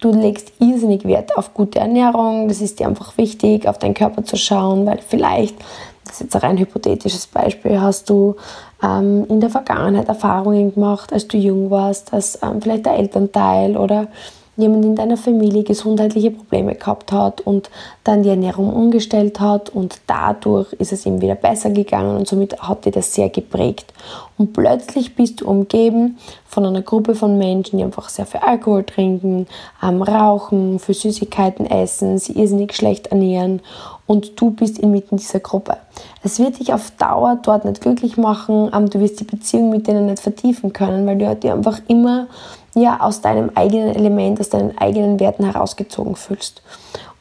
Du 0.03 0.11
legst 0.11 0.51
irrsinnig 0.59 1.05
Wert 1.05 1.37
auf 1.37 1.53
gute 1.53 1.79
Ernährung, 1.79 2.49
das 2.49 2.59
ist 2.59 2.77
dir 2.77 2.87
einfach 2.87 3.17
wichtig, 3.17 3.69
auf 3.69 3.77
deinen 3.77 3.93
Körper 3.93 4.25
zu 4.25 4.35
schauen, 4.35 4.85
weil 4.85 4.99
vielleicht, 4.99 5.55
das 6.03 6.15
ist 6.15 6.21
jetzt 6.23 6.35
ein 6.35 6.41
rein 6.41 6.57
hypothetisches 6.57 7.27
Beispiel, 7.27 7.79
hast 7.79 8.09
du 8.09 8.35
ähm, 8.83 9.25
in 9.29 9.39
der 9.39 9.49
Vergangenheit 9.49 10.09
Erfahrungen 10.09 10.73
gemacht, 10.73 11.13
als 11.13 11.29
du 11.29 11.37
jung 11.37 11.69
warst, 11.69 12.11
dass 12.11 12.37
ähm, 12.43 12.61
vielleicht 12.61 12.85
der 12.85 12.97
Elternteil 12.97 13.77
oder 13.77 14.07
jemand 14.55 14.85
in 14.85 14.95
deiner 14.95 15.17
Familie 15.17 15.63
gesundheitliche 15.63 16.31
Probleme 16.31 16.75
gehabt 16.75 17.11
hat 17.11 17.41
und 17.41 17.69
dann 18.03 18.23
die 18.23 18.29
Ernährung 18.29 18.71
umgestellt 18.71 19.39
hat 19.39 19.69
und 19.69 19.99
dadurch 20.05 20.73
ist 20.73 20.93
es 20.93 21.05
ihm 21.05 21.21
wieder 21.21 21.35
besser 21.35 21.71
gegangen 21.71 22.15
und 22.15 22.27
somit 22.27 22.61
hat 22.61 22.85
dir 22.85 22.91
das 22.91 23.13
sehr 23.13 23.29
geprägt. 23.29 23.93
Und 24.37 24.53
plötzlich 24.53 25.15
bist 25.15 25.41
du 25.41 25.47
umgeben 25.47 26.17
von 26.45 26.65
einer 26.65 26.81
Gruppe 26.81 27.15
von 27.15 27.37
Menschen, 27.37 27.77
die 27.77 27.83
einfach 27.83 28.09
sehr 28.09 28.25
viel 28.25 28.41
Alkohol 28.41 28.83
trinken, 28.83 29.47
ähm, 29.81 30.01
rauchen, 30.01 30.79
für 30.79 30.93
Süßigkeiten 30.93 31.65
essen, 31.65 32.17
sie 32.19 32.33
irrsinnig 32.33 32.75
schlecht 32.75 33.07
ernähren 33.07 33.61
und 34.05 34.39
du 34.39 34.51
bist 34.51 34.77
inmitten 34.77 35.17
dieser 35.17 35.39
Gruppe. 35.39 35.77
Es 36.23 36.39
wird 36.39 36.59
dich 36.59 36.73
auf 36.73 36.91
Dauer 36.91 37.39
dort 37.41 37.65
nicht 37.65 37.81
glücklich 37.81 38.17
machen, 38.17 38.69
du 38.71 38.99
wirst 38.99 39.19
die 39.19 39.23
Beziehung 39.23 39.69
mit 39.69 39.87
denen 39.87 40.07
nicht 40.07 40.21
vertiefen 40.21 40.73
können, 40.73 41.07
weil 41.07 41.17
du 41.17 41.35
dir 41.35 41.53
einfach 41.53 41.79
immer 41.87 42.27
ja, 42.75 42.99
aus 42.99 43.21
deinem 43.21 43.51
eigenen 43.55 43.95
Element, 43.95 44.39
aus 44.39 44.49
deinen 44.49 44.77
eigenen 44.77 45.19
Werten 45.19 45.45
herausgezogen 45.45 46.15
fühlst. 46.15 46.61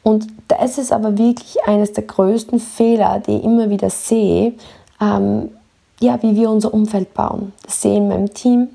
Und 0.01 0.27
das 0.47 0.77
ist 0.77 0.91
aber 0.91 1.17
wirklich 1.17 1.57
eines 1.65 1.93
der 1.93 2.03
größten 2.03 2.59
Fehler, 2.59 3.21
die 3.25 3.37
ich 3.37 3.43
immer 3.43 3.69
wieder 3.69 3.89
sehe, 3.89 4.53
ähm, 4.99 5.49
ja, 5.99 6.21
wie 6.21 6.35
wir 6.35 6.49
unser 6.49 6.73
Umfeld 6.73 7.13
bauen. 7.13 7.53
Das 7.63 7.81
sehe 7.81 7.93
ich 7.93 7.97
in 7.97 8.07
meinem 8.09 8.33
Team, 8.33 8.67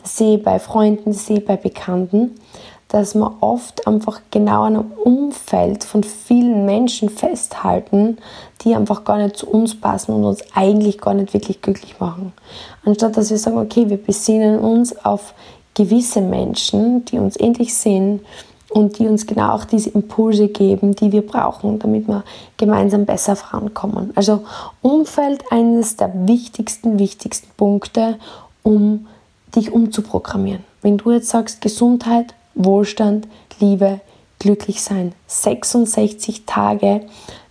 das 0.00 0.16
sehe 0.16 0.36
ich 0.36 0.42
bei 0.42 0.58
Freunden, 0.60 1.12
das 1.12 1.26
sehe 1.26 1.38
ich 1.38 1.44
bei 1.44 1.56
Bekannten, 1.56 2.36
dass 2.88 3.16
wir 3.16 3.38
oft 3.40 3.84
einfach 3.88 4.20
genau 4.30 4.62
an 4.62 4.76
einem 4.76 4.92
Umfeld 4.92 5.82
von 5.82 6.04
vielen 6.04 6.64
Menschen 6.64 7.08
festhalten, 7.08 8.18
die 8.62 8.76
einfach 8.76 9.04
gar 9.04 9.18
nicht 9.18 9.36
zu 9.36 9.48
uns 9.48 9.74
passen 9.78 10.14
und 10.14 10.24
uns 10.24 10.44
eigentlich 10.54 10.98
gar 10.98 11.14
nicht 11.14 11.34
wirklich 11.34 11.60
glücklich 11.60 11.98
machen. 11.98 12.32
Anstatt 12.84 13.16
dass 13.16 13.30
wir 13.30 13.38
sagen, 13.38 13.58
okay, 13.58 13.90
wir 13.90 13.96
besinnen 13.96 14.60
uns 14.60 15.04
auf 15.04 15.34
gewisse 15.76 16.20
Menschen, 16.20 17.04
die 17.04 17.18
uns 17.18 17.38
ähnlich 17.38 17.74
sehen 17.74 18.20
und 18.70 18.98
die 18.98 19.06
uns 19.06 19.26
genau 19.26 19.52
auch 19.52 19.64
diese 19.64 19.90
Impulse 19.90 20.48
geben, 20.48 20.96
die 20.96 21.12
wir 21.12 21.24
brauchen, 21.24 21.78
damit 21.78 22.08
wir 22.08 22.24
gemeinsam 22.56 23.06
besser 23.06 23.36
vorankommen. 23.36 24.10
Also 24.16 24.44
Umfeld 24.82 25.44
eines 25.50 25.96
der 25.96 26.10
wichtigsten, 26.26 26.98
wichtigsten 26.98 27.48
Punkte, 27.56 28.18
um 28.64 29.06
dich 29.54 29.70
umzuprogrammieren. 29.70 30.64
Wenn 30.82 30.98
du 30.98 31.12
jetzt 31.12 31.28
sagst 31.28 31.60
Gesundheit, 31.60 32.34
Wohlstand, 32.54 33.28
Liebe, 33.60 34.00
glücklich 34.38 34.82
sein, 34.82 35.12
66 35.28 36.44
Tage 36.46 37.02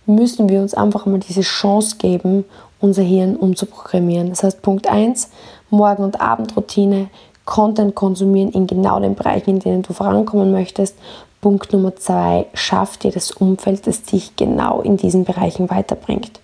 müssen 0.04 0.48
wir 0.48 0.60
uns 0.60 0.74
einfach 0.74 1.06
mal 1.06 1.18
diese 1.18 1.40
Chance 1.40 1.96
geben, 1.98 2.44
unser 2.80 3.02
Hirn 3.02 3.36
umzuprogrammieren. 3.36 4.30
Das 4.30 4.42
heißt, 4.42 4.62
Punkt 4.62 4.86
1, 4.86 5.30
Morgen- 5.70 6.04
und 6.04 6.20
Abendroutine, 6.20 7.08
Content 7.46 7.94
konsumieren 7.94 8.50
in 8.52 8.66
genau 8.66 9.00
den 9.00 9.14
Bereichen, 9.14 9.50
in 9.50 9.60
denen 9.60 9.82
du 9.82 9.94
vorankommen 9.94 10.52
möchtest. 10.52 10.96
Punkt 11.40 11.72
Nummer 11.72 11.96
zwei, 11.96 12.46
schaff 12.52 12.98
dir 12.98 13.12
das 13.12 13.30
Umfeld, 13.30 13.86
das 13.86 14.02
dich 14.02 14.36
genau 14.36 14.82
in 14.82 14.96
diesen 14.96 15.24
Bereichen 15.24 15.70
weiterbringt. 15.70 16.40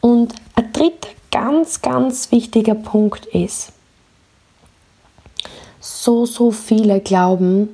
Und 0.00 0.34
ein 0.54 0.72
dritter 0.72 1.08
ganz, 1.30 1.82
ganz 1.82 2.30
wichtiger 2.30 2.74
Punkt 2.74 3.26
ist, 3.26 3.72
so, 5.80 6.26
so 6.26 6.50
viele 6.50 7.00
glauben, 7.00 7.70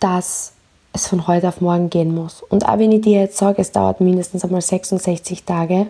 dass 0.00 0.52
es 0.92 1.08
von 1.08 1.26
heute 1.26 1.48
auf 1.48 1.60
morgen 1.60 1.90
gehen 1.90 2.14
muss. 2.14 2.42
Und 2.42 2.68
auch 2.68 2.78
wenn 2.78 2.92
ich 2.92 3.02
dir 3.02 3.20
jetzt 3.20 3.38
sage, 3.38 3.60
es 3.62 3.72
dauert 3.72 4.00
mindestens 4.00 4.44
einmal 4.44 4.62
66 4.62 5.44
Tage, 5.44 5.86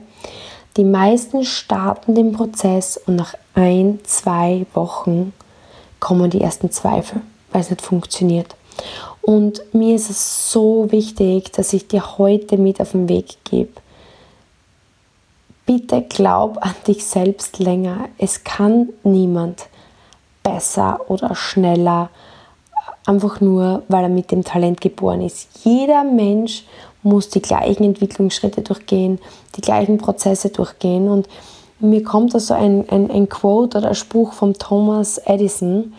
die 0.77 0.85
meisten 0.85 1.45
starten 1.45 2.15
den 2.15 2.33
Prozess 2.33 3.01
und 3.07 3.17
nach 3.17 3.35
ein, 3.55 4.01
zwei 4.05 4.67
Wochen 4.75 5.33
kommen 6.01 6.31
die 6.31 6.41
ersten 6.41 6.71
Zweifel, 6.71 7.21
weil 7.53 7.61
es 7.61 7.71
nicht 7.71 7.83
funktioniert. 7.83 8.55
Und 9.23 9.63
mir 9.75 9.97
ist 9.97 10.11
es 10.11 10.51
so 10.51 10.91
wichtig, 10.91 11.53
dass 11.53 11.73
ich 11.73 11.89
dir 11.89 12.19
heute 12.19 12.57
mit 12.57 12.81
auf 12.81 12.93
den 12.93 13.09
Weg 13.09 13.37
gebe. 13.45 13.73
Bitte 15.67 16.03
glaub 16.09 16.65
an 16.65 16.75
dich 16.87 17.05
selbst 17.05 17.59
länger. 17.59 18.09
Es 18.17 18.43
kann 18.43 18.89
niemand 19.03 19.67
besser 20.43 21.01
oder 21.09 21.35
schneller, 21.35 22.09
einfach 23.05 23.41
nur, 23.41 23.83
weil 23.89 24.05
er 24.05 24.09
mit 24.09 24.31
dem 24.31 24.45
Talent 24.45 24.81
geboren 24.81 25.21
ist. 25.21 25.49
Jeder 25.65 26.05
Mensch 26.05 26.65
muss 27.03 27.29
die 27.29 27.43
gleichen 27.43 27.85
Entwicklungsschritte 27.85 28.63
durchgehen, 28.63 29.19
die 29.57 29.61
gleichen 29.61 29.99
Prozesse 29.99 30.51
durchgehen. 30.51 31.09
Und 31.09 31.29
mir 31.81 32.03
kommt 32.03 32.35
da 32.35 32.41
so 32.41 32.55
ein, 32.55 32.85
ein, 32.91 33.11
ein 33.11 33.29
Quote 33.29 33.79
oder 33.79 33.89
ein 33.89 33.95
Spruch 33.95 34.33
von 34.33 34.55
Thomas 34.55 35.19
Edison, 35.19 35.95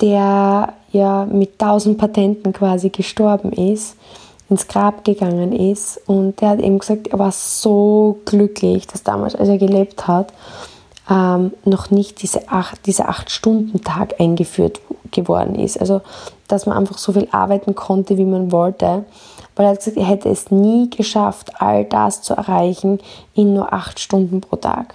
der 0.00 0.72
ja 0.92 1.24
mit 1.24 1.58
tausend 1.58 1.98
Patenten 1.98 2.52
quasi 2.52 2.90
gestorben 2.90 3.52
ist, 3.52 3.96
ins 4.50 4.68
Grab 4.68 5.04
gegangen 5.04 5.52
ist 5.52 6.00
und 6.06 6.40
der 6.40 6.50
hat 6.50 6.60
eben 6.60 6.78
gesagt, 6.78 7.08
er 7.08 7.18
war 7.18 7.32
so 7.32 8.18
glücklich, 8.26 8.86
dass 8.86 9.02
damals, 9.02 9.34
als 9.34 9.48
er 9.48 9.58
gelebt 9.58 10.06
hat, 10.06 10.32
ähm, 11.10 11.52
noch 11.64 11.90
nicht 11.90 12.22
diese 12.22 12.48
acht, 12.48 12.86
dieser 12.86 13.08
Acht-Stunden-Tag 13.08 14.20
eingeführt 14.20 14.80
geworden 15.10 15.54
ist. 15.54 15.80
Also, 15.80 16.00
dass 16.48 16.66
man 16.66 16.76
einfach 16.76 16.98
so 16.98 17.12
viel 17.12 17.28
arbeiten 17.30 17.74
konnte, 17.74 18.16
wie 18.16 18.24
man 18.24 18.52
wollte. 18.52 19.04
Weil 19.56 19.66
er 19.66 19.72
hat 19.72 19.78
gesagt, 19.78 19.96
er 19.96 20.06
hätte 20.06 20.28
es 20.28 20.50
nie 20.50 20.90
geschafft, 20.90 21.60
all 21.60 21.84
das 21.84 22.22
zu 22.22 22.34
erreichen 22.34 22.98
in 23.34 23.54
nur 23.54 23.72
acht 23.72 24.00
Stunden 24.00 24.40
pro 24.40 24.56
Tag. 24.56 24.94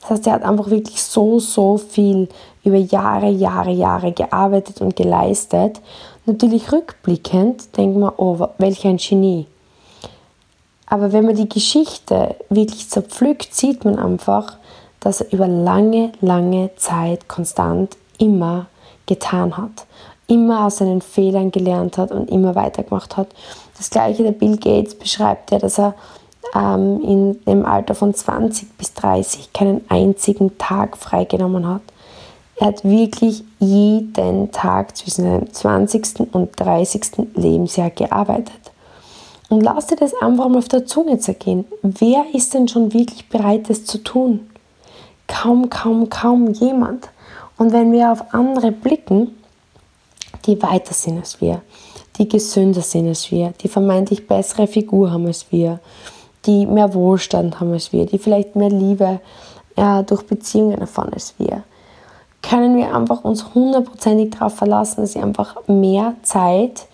Das 0.00 0.10
heißt, 0.10 0.26
er 0.26 0.34
hat 0.34 0.42
einfach 0.42 0.70
wirklich 0.70 1.02
so, 1.02 1.40
so 1.40 1.76
viel 1.76 2.28
über 2.64 2.76
Jahre, 2.76 3.28
Jahre, 3.28 3.70
Jahre 3.70 4.12
gearbeitet 4.12 4.80
und 4.80 4.96
geleistet. 4.96 5.80
Natürlich 6.26 6.72
rückblickend 6.72 7.76
denkt 7.76 7.98
man, 7.98 8.12
oh, 8.16 8.48
welch 8.58 8.86
ein 8.86 8.96
Genie. 8.96 9.46
Aber 10.86 11.12
wenn 11.12 11.24
man 11.24 11.36
die 11.36 11.48
Geschichte 11.48 12.34
wirklich 12.48 12.88
zerpflückt, 12.88 13.54
sieht 13.54 13.84
man 13.84 13.98
einfach, 13.98 14.56
dass 14.98 15.20
er 15.20 15.32
über 15.32 15.46
lange, 15.46 16.12
lange 16.20 16.70
Zeit 16.76 17.28
konstant 17.28 17.96
immer 18.18 18.66
getan 19.06 19.56
hat. 19.56 19.86
Immer 20.26 20.66
aus 20.66 20.78
seinen 20.78 21.00
Fehlern 21.00 21.50
gelernt 21.50 21.98
hat 21.98 22.12
und 22.12 22.30
immer 22.30 22.54
weitergemacht 22.54 23.16
hat. 23.16 23.28
Das 23.76 23.90
gleiche 23.90 24.22
der 24.22 24.32
Bill 24.32 24.56
Gates 24.56 24.96
beschreibt 24.96 25.50
ja, 25.50 25.58
dass 25.58 25.78
er 25.78 25.94
ähm, 26.54 27.00
in 27.02 27.44
dem 27.44 27.64
Alter 27.64 27.94
von 27.94 28.14
20 28.14 28.76
bis 28.76 28.94
30 28.94 29.52
keinen 29.52 29.84
einzigen 29.88 30.58
Tag 30.58 30.96
freigenommen 30.96 31.66
hat. 31.66 31.82
Er 32.56 32.68
hat 32.68 32.84
wirklich 32.84 33.42
jeden 33.58 34.52
Tag 34.52 34.96
zwischen 34.96 35.22
seinem 35.24 35.52
20. 35.52 36.32
und 36.32 36.50
30. 36.60 37.28
Lebensjahr 37.34 37.90
gearbeitet. 37.90 38.60
Und 39.48 39.62
lass 39.62 39.86
dir 39.86 39.96
das 39.96 40.14
einfach 40.14 40.48
mal 40.48 40.58
auf 40.58 40.68
der 40.68 40.86
Zunge 40.86 41.18
zergehen. 41.18 41.64
Wer 41.82 42.24
ist 42.32 42.54
denn 42.54 42.68
schon 42.68 42.92
wirklich 42.92 43.28
bereit, 43.28 43.68
das 43.68 43.84
zu 43.84 43.98
tun? 43.98 44.48
Kaum, 45.26 45.70
kaum, 45.70 46.10
kaum 46.10 46.52
jemand. 46.52 47.08
Und 47.56 47.72
wenn 47.72 47.92
wir 47.92 48.12
auf 48.12 48.32
andere 48.32 48.72
blicken, 48.72 49.36
die 50.46 50.62
weiter 50.62 50.94
sind 50.94 51.18
als 51.18 51.40
wir, 51.40 51.62
die 52.16 52.28
gesünder 52.28 52.82
sind 52.82 53.08
als 53.08 53.30
wir, 53.30 53.52
die 53.60 53.68
vermeintlich 53.68 54.26
bessere 54.26 54.66
Figur 54.66 55.10
haben 55.10 55.26
als 55.26 55.46
wir, 55.50 55.80
die 56.46 56.66
mehr 56.66 56.94
Wohlstand 56.94 57.60
haben 57.60 57.72
als 57.72 57.92
wir, 57.92 58.06
die 58.06 58.18
vielleicht 58.18 58.56
mehr 58.56 58.70
Liebe 58.70 59.20
äh, 59.76 60.02
durch 60.04 60.26
Beziehungen 60.26 60.78
erfahren 60.78 61.12
als 61.12 61.34
wir, 61.38 61.62
können 62.42 62.76
wir 62.76 62.94
einfach 62.94 63.24
uns 63.24 63.54
hundertprozentig 63.54 64.30
darauf 64.30 64.54
verlassen, 64.54 65.02
dass 65.02 65.12
sie 65.12 65.20
einfach 65.20 65.56
mehr 65.66 66.14
Zeit 66.22 66.86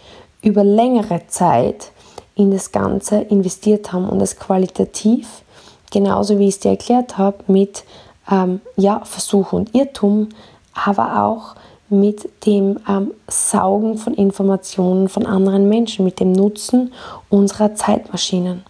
über 0.42 0.64
längere 0.64 1.26
Zeit 1.28 1.92
in 2.34 2.50
das 2.50 2.72
Ganze 2.72 3.20
investiert 3.20 3.92
haben 3.92 4.08
und 4.08 4.18
das 4.18 4.36
qualitativ, 4.36 5.42
genauso 5.90 6.38
wie 6.38 6.48
ich 6.48 6.56
es 6.56 6.60
dir 6.60 6.70
erklärt 6.70 7.16
habe, 7.16 7.38
mit 7.46 7.84
ähm, 8.30 8.60
ja, 8.76 9.00
Versuch 9.04 9.52
und 9.52 9.74
Irrtum, 9.74 10.28
aber 10.74 11.22
auch 11.24 11.54
mit 11.88 12.28
dem 12.44 12.78
ähm, 12.88 13.12
Saugen 13.28 13.96
von 13.96 14.14
Informationen 14.14 15.08
von 15.08 15.24
anderen 15.24 15.68
Menschen, 15.68 16.04
mit 16.04 16.20
dem 16.20 16.32
Nutzen 16.32 16.92
unserer 17.30 17.74
Zeitmaschinen. 17.74 18.64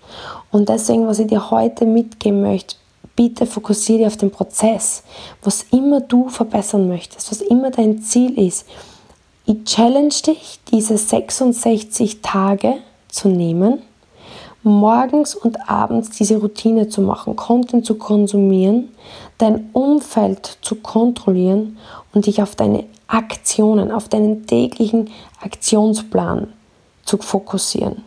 Und 0.51 0.69
deswegen, 0.69 1.07
was 1.07 1.19
ich 1.19 1.27
dir 1.27 1.51
heute 1.51 1.87
mitgeben 1.87 2.43
möchte, 2.43 2.77
Bitte 3.17 3.47
fokussiere 3.47 4.07
auf 4.07 4.19
den 4.19 4.31
Prozess, 4.31 5.03
was 5.43 5.65
immer 5.73 6.03
du 6.03 6.29
verbessern 6.29 6.87
möchtest, 6.87 7.31
was 7.31 7.41
immer 7.41 7.71
dein 7.71 8.03
Ziel 8.03 8.39
ist. 8.39 8.67
Ich 9.47 9.65
challenge 9.65 10.15
dich, 10.27 10.61
diese 10.71 10.99
66 10.99 12.21
Tage 12.21 12.75
zu 13.09 13.29
nehmen, 13.29 13.81
morgens 14.63 15.35
und 15.35 15.71
abends 15.71 16.11
diese 16.11 16.37
Routine 16.37 16.89
zu 16.89 17.01
machen, 17.01 17.37
Content 17.37 17.87
zu 17.87 17.95
konsumieren, 17.95 18.91
dein 19.39 19.71
Umfeld 19.73 20.59
zu 20.61 20.75
kontrollieren 20.75 21.79
und 22.13 22.27
dich 22.27 22.43
auf 22.43 22.55
deine 22.55 22.85
Aktionen, 23.07 23.91
auf 23.91 24.11
deinen 24.11 24.47
täglichen 24.47 25.09
Aktionsplan 25.41 26.53
zu 27.07 27.17
fokussieren. 27.17 28.05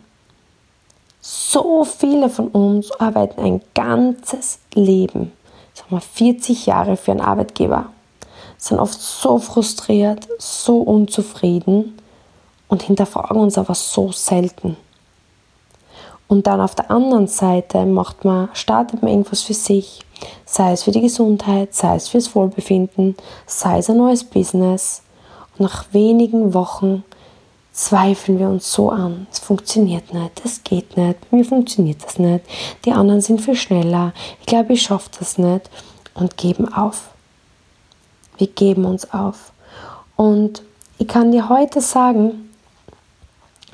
So 1.20 1.84
viele 1.84 2.30
von 2.30 2.48
uns 2.48 2.90
arbeiten 2.92 3.40
ein 3.42 3.60
ganzes 3.74 4.58
Leben, 4.74 5.32
sagen 5.74 5.90
wir 5.90 6.00
40 6.00 6.66
Jahre 6.66 6.96
für 6.96 7.10
einen 7.10 7.20
Arbeitgeber, 7.20 7.86
sind 8.56 8.78
oft 8.78 9.00
so 9.00 9.38
frustriert, 9.38 10.26
so 10.38 10.80
unzufrieden 10.80 11.98
und 12.68 12.82
hinterfragen 12.82 13.36
uns 13.36 13.58
aber 13.58 13.74
so 13.74 14.12
selten. 14.12 14.76
Und 16.26 16.46
dann 16.46 16.60
auf 16.60 16.74
der 16.74 16.90
anderen 16.90 17.26
Seite 17.26 17.84
macht 17.84 18.24
man, 18.24 18.48
startet 18.52 19.02
man 19.02 19.10
irgendwas 19.10 19.42
für 19.42 19.54
sich, 19.54 20.00
sei 20.46 20.72
es 20.72 20.84
für 20.84 20.92
die 20.92 21.00
Gesundheit, 21.00 21.74
sei 21.74 21.96
es 21.96 22.08
fürs 22.08 22.34
Wohlbefinden, 22.34 23.16
sei 23.46 23.78
es 23.78 23.90
ein 23.90 23.96
neues 23.96 24.22
Business. 24.22 25.02
Und 25.58 25.64
nach 25.64 25.92
wenigen 25.92 26.54
Wochen 26.54 27.02
zweifeln 27.72 28.38
wir 28.38 28.48
uns 28.48 28.72
so 28.72 28.90
an. 28.90 29.26
Es 29.30 29.38
funktioniert 29.38 30.12
nicht, 30.12 30.42
es 30.44 30.62
geht 30.64 30.96
nicht, 30.96 31.30
bei 31.30 31.36
mir 31.36 31.44
funktioniert 31.44 32.04
das 32.04 32.18
nicht, 32.18 32.44
die 32.84 32.92
anderen 32.92 33.20
sind 33.20 33.40
viel 33.40 33.56
schneller, 33.56 34.12
ich 34.40 34.46
glaube, 34.46 34.72
ich 34.72 34.82
schaffe 34.82 35.10
das 35.18 35.38
nicht 35.38 35.70
und 36.14 36.36
geben 36.36 36.72
auf. 36.72 37.10
Wir 38.38 38.48
geben 38.48 38.84
uns 38.84 39.12
auf. 39.12 39.52
Und 40.16 40.62
ich 40.98 41.08
kann 41.08 41.32
dir 41.32 41.48
heute 41.48 41.80
sagen, 41.80 42.50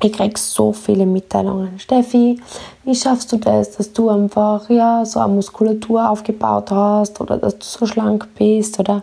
ich 0.02 0.12
kriege 0.12 0.38
so 0.38 0.72
viele 0.72 1.06
Mitteilungen. 1.06 1.78
Steffi, 1.78 2.40
wie 2.84 2.94
schaffst 2.94 3.32
du 3.32 3.38
das, 3.38 3.76
dass 3.76 3.92
du 3.92 4.10
einfach 4.10 4.68
ja, 4.68 5.04
so 5.04 5.20
eine 5.20 5.32
Muskulatur 5.32 6.10
aufgebaut 6.10 6.70
hast 6.70 7.20
oder 7.20 7.38
dass 7.38 7.58
du 7.58 7.64
so 7.64 7.86
schlank 7.86 8.28
bist 8.36 8.78
oder 8.78 9.02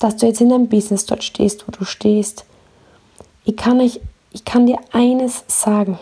dass 0.00 0.16
du 0.16 0.26
jetzt 0.26 0.40
in 0.40 0.48
deinem 0.48 0.68
Business 0.68 1.06
dort 1.06 1.22
stehst, 1.22 1.66
wo 1.66 1.70
du 1.70 1.84
stehst. 1.84 2.44
Ich 3.44 3.56
kann, 3.56 3.80
euch, 3.80 4.00
ich 4.32 4.44
kann 4.44 4.66
dir 4.66 4.78
eines 4.92 5.44
sagen. 5.46 5.98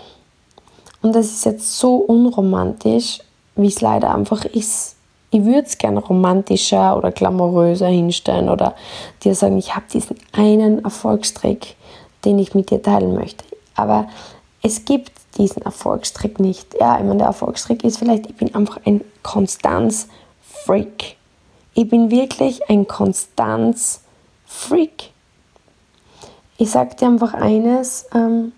Und 1.02 1.14
das 1.14 1.26
ist 1.26 1.44
jetzt 1.44 1.78
so 1.78 1.96
unromantisch, 1.96 3.20
wie 3.56 3.68
es 3.68 3.80
leider 3.80 4.14
einfach 4.14 4.44
ist. 4.44 4.96
Ich 5.30 5.44
würde 5.44 5.66
es 5.66 5.78
gerne 5.78 6.00
romantischer 6.00 6.96
oder 6.96 7.12
glamouröser 7.12 7.86
hinstellen 7.86 8.48
oder 8.48 8.74
dir 9.22 9.34
sagen, 9.34 9.58
ich 9.58 9.76
habe 9.76 9.86
diesen 9.92 10.16
einen 10.32 10.84
Erfolgstrick, 10.84 11.76
den 12.24 12.38
ich 12.38 12.54
mit 12.54 12.70
dir 12.70 12.82
teilen 12.82 13.14
möchte. 13.14 13.44
Aber 13.76 14.08
es 14.62 14.84
gibt 14.84 15.12
diesen 15.38 15.62
Erfolgstrick 15.62 16.38
nicht. 16.40 16.74
Ja, 16.78 16.98
ich 16.98 17.04
meine, 17.04 17.18
der 17.18 17.28
Erfolgstrick 17.28 17.84
ist 17.84 17.98
vielleicht, 17.98 18.26
ich 18.26 18.36
bin 18.36 18.54
einfach 18.54 18.80
ein 18.84 19.02
Konstanz-Freak. 19.22 21.16
Ich 21.74 21.88
bin 21.88 22.10
wirklich 22.10 22.68
ein 22.68 22.88
Konstanz-Freak. 22.88 25.12
Ich 26.60 26.72
sage 26.72 26.94
dir 26.94 27.06
einfach 27.06 27.32
eines, 27.32 28.04
ähm, 28.14 28.52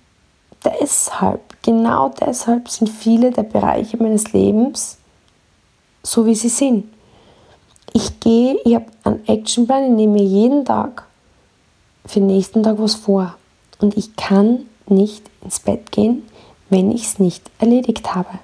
deshalb, 0.64 1.40
genau 1.62 2.08
deshalb 2.08 2.68
sind 2.68 2.88
viele 2.88 3.30
der 3.30 3.44
Bereiche 3.44 3.96
meines 3.96 4.32
Lebens 4.32 4.98
so, 6.02 6.26
wie 6.26 6.34
sie 6.34 6.48
sind. 6.48 6.92
Ich 7.92 8.18
gehe, 8.18 8.58
ich 8.64 8.74
habe 8.74 8.86
einen 9.04 9.24
Actionplan, 9.28 9.84
ich 9.84 9.90
nehme 9.90 10.14
mir 10.14 10.24
jeden 10.24 10.64
Tag 10.64 11.06
für 12.04 12.18
den 12.18 12.26
nächsten 12.26 12.64
Tag 12.64 12.80
was 12.80 12.96
vor. 12.96 13.36
Und 13.78 13.96
ich 13.96 14.16
kann 14.16 14.66
nicht 14.88 15.22
ins 15.44 15.60
Bett 15.60 15.92
gehen, 15.92 16.28
wenn 16.70 16.90
ich 16.90 17.04
es 17.04 17.20
nicht 17.20 17.48
erledigt 17.60 18.16
habe. 18.16 18.40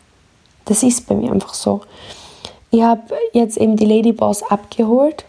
Das 0.66 0.84
ist 0.84 1.08
bei 1.08 1.16
mir 1.16 1.32
einfach 1.32 1.54
so. 1.54 1.80
Ich 2.70 2.82
habe 2.82 3.02
jetzt 3.32 3.56
eben 3.56 3.74
die 3.74 3.86
Ladyboss 3.86 4.44
abgeholt 4.44 5.24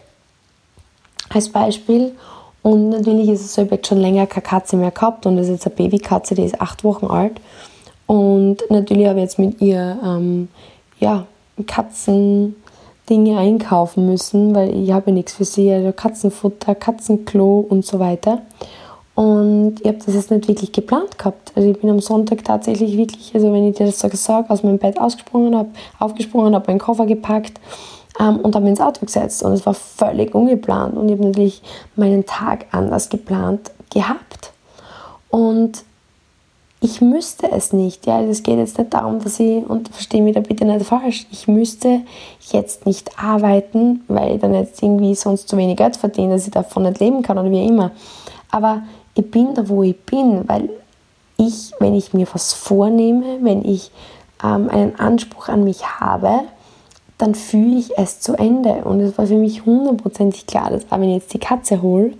als 1.30 1.48
Beispiel 1.48 2.14
und 2.62 2.90
natürlich 2.90 3.28
ist 3.28 3.40
es 3.40 3.54
so, 3.54 3.62
ich 3.62 3.68
habe 3.68 3.76
jetzt 3.76 3.88
schon 3.88 3.98
länger 3.98 4.26
keine 4.26 4.42
Katze 4.42 4.76
mehr 4.76 4.90
gehabt 4.90 5.26
und 5.26 5.36
das 5.36 5.46
ist 5.46 5.64
jetzt 5.64 5.66
eine 5.66 5.76
Babykatze, 5.76 6.34
die 6.34 6.44
ist 6.44 6.60
acht 6.60 6.84
Wochen 6.84 7.06
alt 7.06 7.40
und 8.06 8.58
natürlich 8.70 9.06
habe 9.06 9.18
ich 9.18 9.24
jetzt 9.24 9.38
mit 9.38 9.60
ihr 9.60 9.98
ähm, 10.04 10.48
ja, 10.98 11.26
Katzen 11.66 12.56
Dinge 13.08 13.38
einkaufen 13.38 14.06
müssen, 14.06 14.54
weil 14.54 14.74
ich 14.74 14.92
habe 14.92 15.10
ja 15.10 15.14
nichts 15.14 15.34
für 15.34 15.44
sie, 15.44 15.70
also 15.72 15.92
Katzenfutter, 15.92 16.74
Katzenklo 16.76 17.66
und 17.68 17.84
so 17.84 17.98
weiter. 17.98 18.42
Und 19.16 19.80
ich 19.80 19.88
habe 19.88 19.98
das 19.98 20.14
jetzt 20.14 20.30
nicht 20.30 20.48
wirklich 20.48 20.72
geplant 20.72 21.18
gehabt. 21.18 21.52
Also 21.54 21.68
ich 21.68 21.78
bin 21.78 21.90
am 21.90 22.00
Sonntag 22.00 22.44
tatsächlich 22.44 22.96
wirklich, 22.96 23.34
also 23.34 23.52
wenn 23.52 23.68
ich 23.68 23.76
dir 23.76 23.86
das 23.86 23.98
so 23.98 24.08
sage, 24.12 24.48
aus 24.48 24.62
meinem 24.62 24.78
Bett 24.78 24.98
ausgesprungen 24.98 25.56
habe, 25.56 25.70
aufgesprungen, 25.98 26.54
habe 26.54 26.68
meinen 26.68 26.78
Koffer 26.78 27.04
gepackt 27.04 27.60
und 28.28 28.54
habe 28.54 28.60
mich 28.60 28.70
ins 28.70 28.80
Auto 28.80 29.04
gesetzt. 29.04 29.42
Und 29.42 29.52
es 29.52 29.64
war 29.66 29.74
völlig 29.74 30.34
ungeplant. 30.34 30.96
Und 30.96 31.08
ich 31.08 31.16
habe 31.16 31.26
natürlich 31.28 31.62
meinen 31.96 32.26
Tag 32.26 32.66
anders 32.70 33.08
geplant 33.08 33.70
gehabt. 33.90 34.52
Und 35.30 35.84
ich 36.80 37.00
müsste 37.00 37.50
es 37.52 37.72
nicht. 37.72 38.06
Ja, 38.06 38.22
es 38.22 38.42
geht 38.42 38.58
jetzt 38.58 38.78
nicht 38.78 38.92
darum, 38.94 39.22
dass 39.22 39.38
ich, 39.38 39.64
und 39.68 39.88
verstehe 39.90 40.22
mich 40.22 40.34
da 40.34 40.40
bitte 40.40 40.64
nicht 40.64 40.86
falsch, 40.86 41.26
ich 41.30 41.46
müsste 41.46 42.00
jetzt 42.52 42.86
nicht 42.86 43.18
arbeiten, 43.18 44.02
weil 44.08 44.36
ich 44.36 44.40
dann 44.40 44.54
jetzt 44.54 44.82
irgendwie 44.82 45.14
sonst 45.14 45.48
zu 45.48 45.56
wenig 45.56 45.76
Geld 45.76 45.96
verdiene, 45.96 46.34
dass 46.34 46.46
ich 46.46 46.52
davon 46.52 46.84
nicht 46.84 47.00
leben 47.00 47.22
kann 47.22 47.38
oder 47.38 47.50
wie 47.50 47.66
immer. 47.66 47.90
Aber 48.50 48.82
ich 49.14 49.30
bin 49.30 49.54
da, 49.54 49.68
wo 49.68 49.82
ich 49.82 50.00
bin, 50.00 50.48
weil 50.48 50.70
ich, 51.36 51.72
wenn 51.78 51.94
ich 51.94 52.14
mir 52.14 52.26
was 52.32 52.52
vornehme, 52.52 53.38
wenn 53.42 53.64
ich 53.64 53.90
ähm, 54.42 54.70
einen 54.70 54.98
Anspruch 54.98 55.48
an 55.48 55.64
mich 55.64 55.84
habe, 55.86 56.44
dann 57.20 57.34
fühle 57.34 57.78
ich 57.78 57.96
es 57.98 58.20
zu 58.20 58.34
Ende. 58.34 58.84
Und 58.84 59.00
es 59.00 59.16
war 59.18 59.26
für 59.26 59.36
mich 59.36 59.64
hundertprozentig 59.64 60.46
klar, 60.46 60.70
dass 60.70 60.90
auch 60.90 60.98
wenn 60.98 61.10
ich 61.10 61.22
jetzt 61.22 61.34
die 61.34 61.38
Katze 61.38 61.82
hole 61.82 62.12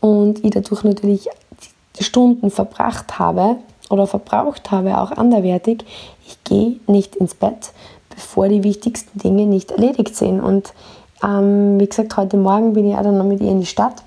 und 0.00 0.44
ich 0.44 0.50
dadurch 0.50 0.84
natürlich 0.84 1.28
Stunden 1.98 2.50
verbracht 2.50 3.18
habe 3.18 3.56
oder 3.88 4.06
verbraucht 4.06 4.70
habe, 4.70 4.98
auch 4.98 5.12
anderwertig, 5.12 5.84
ich 6.26 6.42
gehe 6.44 6.80
nicht 6.86 7.16
ins 7.16 7.34
Bett, 7.34 7.72
bevor 8.10 8.48
die 8.48 8.62
wichtigsten 8.62 9.18
Dinge 9.18 9.46
nicht 9.46 9.70
erledigt 9.70 10.16
sind. 10.16 10.40
Und 10.40 10.74
ähm, 11.22 11.80
wie 11.80 11.86
gesagt, 11.86 12.16
heute 12.16 12.36
Morgen 12.36 12.74
bin 12.74 12.90
ich 12.90 12.96
auch 12.96 13.02
dann 13.02 13.18
noch 13.18 13.24
mit 13.24 13.40
ihr 13.40 13.50
in 13.50 13.60
die 13.60 13.66
Stadt 13.66 14.02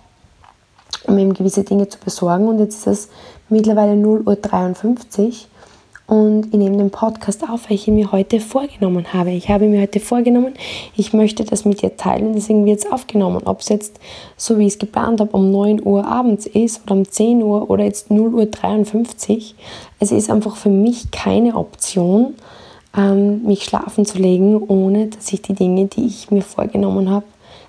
um 1.09 1.17
eben 1.17 1.33
gewisse 1.33 1.63
Dinge 1.63 1.87
zu 1.89 1.97
besorgen. 1.99 2.47
Und 2.47 2.59
jetzt 2.59 2.87
ist 2.87 2.87
es 2.87 3.09
mittlerweile 3.49 3.93
0.53 3.93 5.27
Uhr 5.27 5.33
und 6.09 6.47
ich 6.47 6.53
nehme 6.53 6.77
den 6.77 6.89
Podcast 6.89 7.47
auf, 7.47 7.69
weil 7.69 7.75
ich 7.75 7.87
ihn 7.87 7.93
mir 7.93 8.11
heute 8.11 8.39
vorgenommen 8.39 9.13
habe. 9.13 9.29
Ich 9.29 9.49
habe 9.49 9.67
mir 9.67 9.79
heute 9.79 9.99
vorgenommen, 9.99 10.55
ich 10.97 11.13
möchte 11.13 11.43
das 11.43 11.65
mit 11.65 11.83
dir 11.83 11.97
teilen, 11.97 12.33
deswegen 12.33 12.65
wird 12.65 12.79
es 12.79 12.91
aufgenommen. 12.91 13.43
Ob 13.45 13.59
es 13.59 13.69
jetzt, 13.69 13.99
so 14.35 14.57
wie 14.57 14.65
ich 14.65 14.73
es 14.73 14.79
geplant 14.79 15.21
habe, 15.21 15.29
um 15.37 15.51
9 15.51 15.85
Uhr 15.85 16.07
abends 16.07 16.47
ist 16.47 16.81
oder 16.83 16.95
um 16.95 17.07
10 17.07 17.43
Uhr 17.43 17.69
oder 17.69 17.83
jetzt 17.83 18.09
0.53 18.09 19.35
Uhr. 19.35 19.43
Es 19.99 20.11
ist 20.11 20.31
einfach 20.31 20.55
für 20.55 20.69
mich 20.69 21.11
keine 21.11 21.55
Option, 21.55 22.33
ähm, 22.97 23.43
mich 23.43 23.63
schlafen 23.63 24.03
zu 24.03 24.17
legen, 24.17 24.59
ohne 24.67 25.07
dass 25.09 25.31
ich 25.31 25.43
die 25.43 25.53
Dinge, 25.53 25.85
die 25.85 26.07
ich 26.07 26.31
mir 26.31 26.41
vorgenommen 26.41 27.11
habe, 27.11 27.25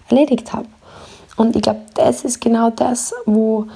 erledigt 0.08 0.54
habe. 0.54 0.66
Und 1.36 1.56
ich 1.56 1.62
glaube, 1.62 1.80
das 1.94 2.24
ist 2.24 2.40
genau 2.40 2.70
das, 2.70 3.12
wo 3.26 3.66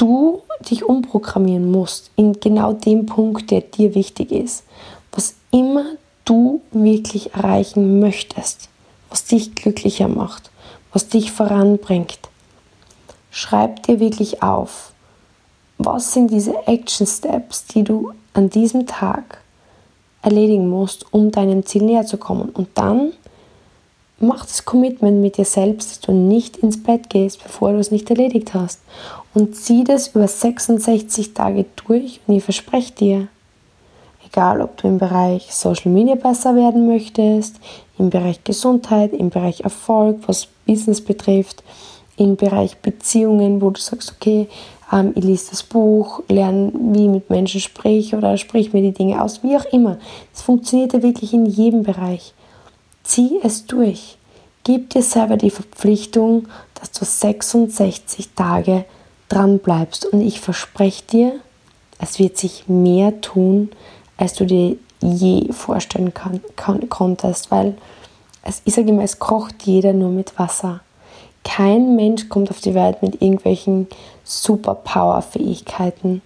du 0.00 0.42
dich 0.68 0.84
umprogrammieren 0.84 1.70
musst, 1.70 2.10
in 2.16 2.32
genau 2.40 2.72
dem 2.72 3.06
Punkt, 3.06 3.50
der 3.50 3.60
dir 3.60 3.94
wichtig 3.94 4.32
ist. 4.32 4.64
Was 5.12 5.34
immer 5.50 5.84
du 6.24 6.62
wirklich 6.70 7.34
erreichen 7.34 8.00
möchtest, 8.00 8.68
was 9.10 9.24
dich 9.24 9.54
glücklicher 9.54 10.08
macht, 10.08 10.50
was 10.92 11.08
dich 11.08 11.32
voranbringt. 11.32 12.18
Schreib 13.30 13.82
dir 13.82 14.00
wirklich 14.00 14.42
auf, 14.42 14.92
was 15.78 16.12
sind 16.12 16.30
diese 16.30 16.66
Action 16.66 17.06
Steps, 17.06 17.66
die 17.66 17.84
du 17.84 18.12
an 18.32 18.50
diesem 18.50 18.86
Tag 18.86 19.38
erledigen 20.22 20.68
musst, 20.68 21.12
um 21.12 21.30
deinem 21.30 21.64
Ziel 21.64 21.82
näher 21.82 22.06
zu 22.06 22.16
kommen. 22.16 22.50
Und 22.50 22.68
dann 22.74 23.12
mach 24.18 24.44
das 24.44 24.64
Commitment 24.64 25.20
mit 25.20 25.36
dir 25.36 25.44
selbst, 25.44 25.90
dass 25.90 26.00
du 26.00 26.12
nicht 26.12 26.58
ins 26.58 26.82
Bett 26.82 27.10
gehst, 27.10 27.42
bevor 27.42 27.72
du 27.72 27.78
es 27.78 27.90
nicht 27.90 28.10
erledigt 28.10 28.54
hast. 28.54 28.80
Und 29.32 29.54
zieh 29.54 29.84
das 29.84 30.08
über 30.08 30.26
66 30.26 31.34
Tage 31.34 31.66
durch 31.86 32.20
und 32.26 32.36
ich 32.36 32.44
verspreche 32.44 32.92
dir, 32.92 33.28
egal 34.26 34.60
ob 34.60 34.76
du 34.76 34.88
im 34.88 34.98
Bereich 34.98 35.54
Social 35.54 35.92
Media 35.92 36.16
besser 36.16 36.56
werden 36.56 36.86
möchtest, 36.88 37.56
im 37.98 38.10
Bereich 38.10 38.42
Gesundheit, 38.42 39.12
im 39.12 39.30
Bereich 39.30 39.60
Erfolg, 39.60 40.18
was 40.26 40.48
Business 40.66 41.00
betrifft, 41.00 41.62
im 42.16 42.36
Bereich 42.36 42.76
Beziehungen, 42.78 43.60
wo 43.60 43.70
du 43.70 43.80
sagst, 43.80 44.12
okay, 44.16 44.48
ähm, 44.92 45.12
ich 45.14 45.24
lese 45.24 45.50
das 45.50 45.62
Buch, 45.62 46.22
lerne, 46.28 46.72
wie 46.74 47.04
ich 47.04 47.10
mit 47.10 47.30
Menschen 47.30 47.60
sprich 47.60 48.14
oder 48.14 48.36
sprich 48.36 48.72
mir 48.72 48.82
die 48.82 48.92
Dinge 48.92 49.22
aus, 49.22 49.42
wie 49.42 49.56
auch 49.56 49.64
immer. 49.66 49.98
Es 50.34 50.42
funktioniert 50.42 50.92
ja 50.92 51.02
wirklich 51.02 51.32
in 51.32 51.46
jedem 51.46 51.82
Bereich. 51.82 52.34
Zieh 53.04 53.38
es 53.42 53.66
durch. 53.66 54.16
Gib 54.64 54.90
dir 54.90 55.02
selber 55.02 55.36
die 55.36 55.50
Verpflichtung, 55.50 56.48
dass 56.74 56.92
du 56.92 57.04
66 57.04 58.30
Tage 58.34 58.84
dran 59.30 59.58
bleibst. 59.58 60.04
Und 60.04 60.20
ich 60.20 60.40
verspreche 60.40 61.04
dir, 61.04 61.32
es 61.98 62.18
wird 62.18 62.36
sich 62.36 62.68
mehr 62.68 63.20
tun, 63.22 63.70
als 64.18 64.34
du 64.34 64.44
dir 64.44 64.76
je 65.00 65.50
vorstellen 65.52 66.12
kann, 66.12 66.40
kann, 66.56 66.88
konntest, 66.90 67.50
weil 67.50 67.74
es, 68.42 68.62
ich 68.64 68.74
sage 68.74 68.88
immer, 68.88 69.02
es 69.02 69.18
kocht 69.18 69.62
jeder 69.62 69.92
nur 69.92 70.10
mit 70.10 70.38
Wasser. 70.38 70.80
Kein 71.44 71.96
Mensch 71.96 72.28
kommt 72.28 72.50
auf 72.50 72.60
die 72.60 72.74
Welt 72.74 73.02
mit 73.02 73.22
irgendwelchen 73.22 73.88
Superpower-Fähigkeiten. 74.24 76.20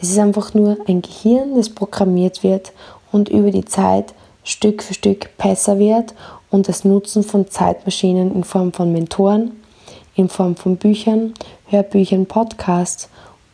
Es 0.00 0.10
ist 0.10 0.18
einfach 0.18 0.54
nur 0.54 0.78
ein 0.86 1.02
Gehirn, 1.02 1.56
das 1.56 1.68
programmiert 1.68 2.42
wird 2.42 2.72
und 3.10 3.28
über 3.28 3.50
die 3.50 3.64
Zeit 3.64 4.14
Stück 4.44 4.82
für 4.82 4.94
Stück 4.94 5.36
besser 5.36 5.78
wird 5.78 6.14
und 6.50 6.68
das 6.68 6.84
Nutzen 6.84 7.22
von 7.22 7.48
Zeitmaschinen 7.48 8.34
in 8.34 8.44
Form 8.44 8.72
von 8.72 8.92
Mentoren, 8.92 9.52
in 10.14 10.28
Form 10.28 10.56
von 10.56 10.76
Büchern, 10.76 11.34
Hörbüchern, 11.72 12.26
Podcasts 12.26 13.08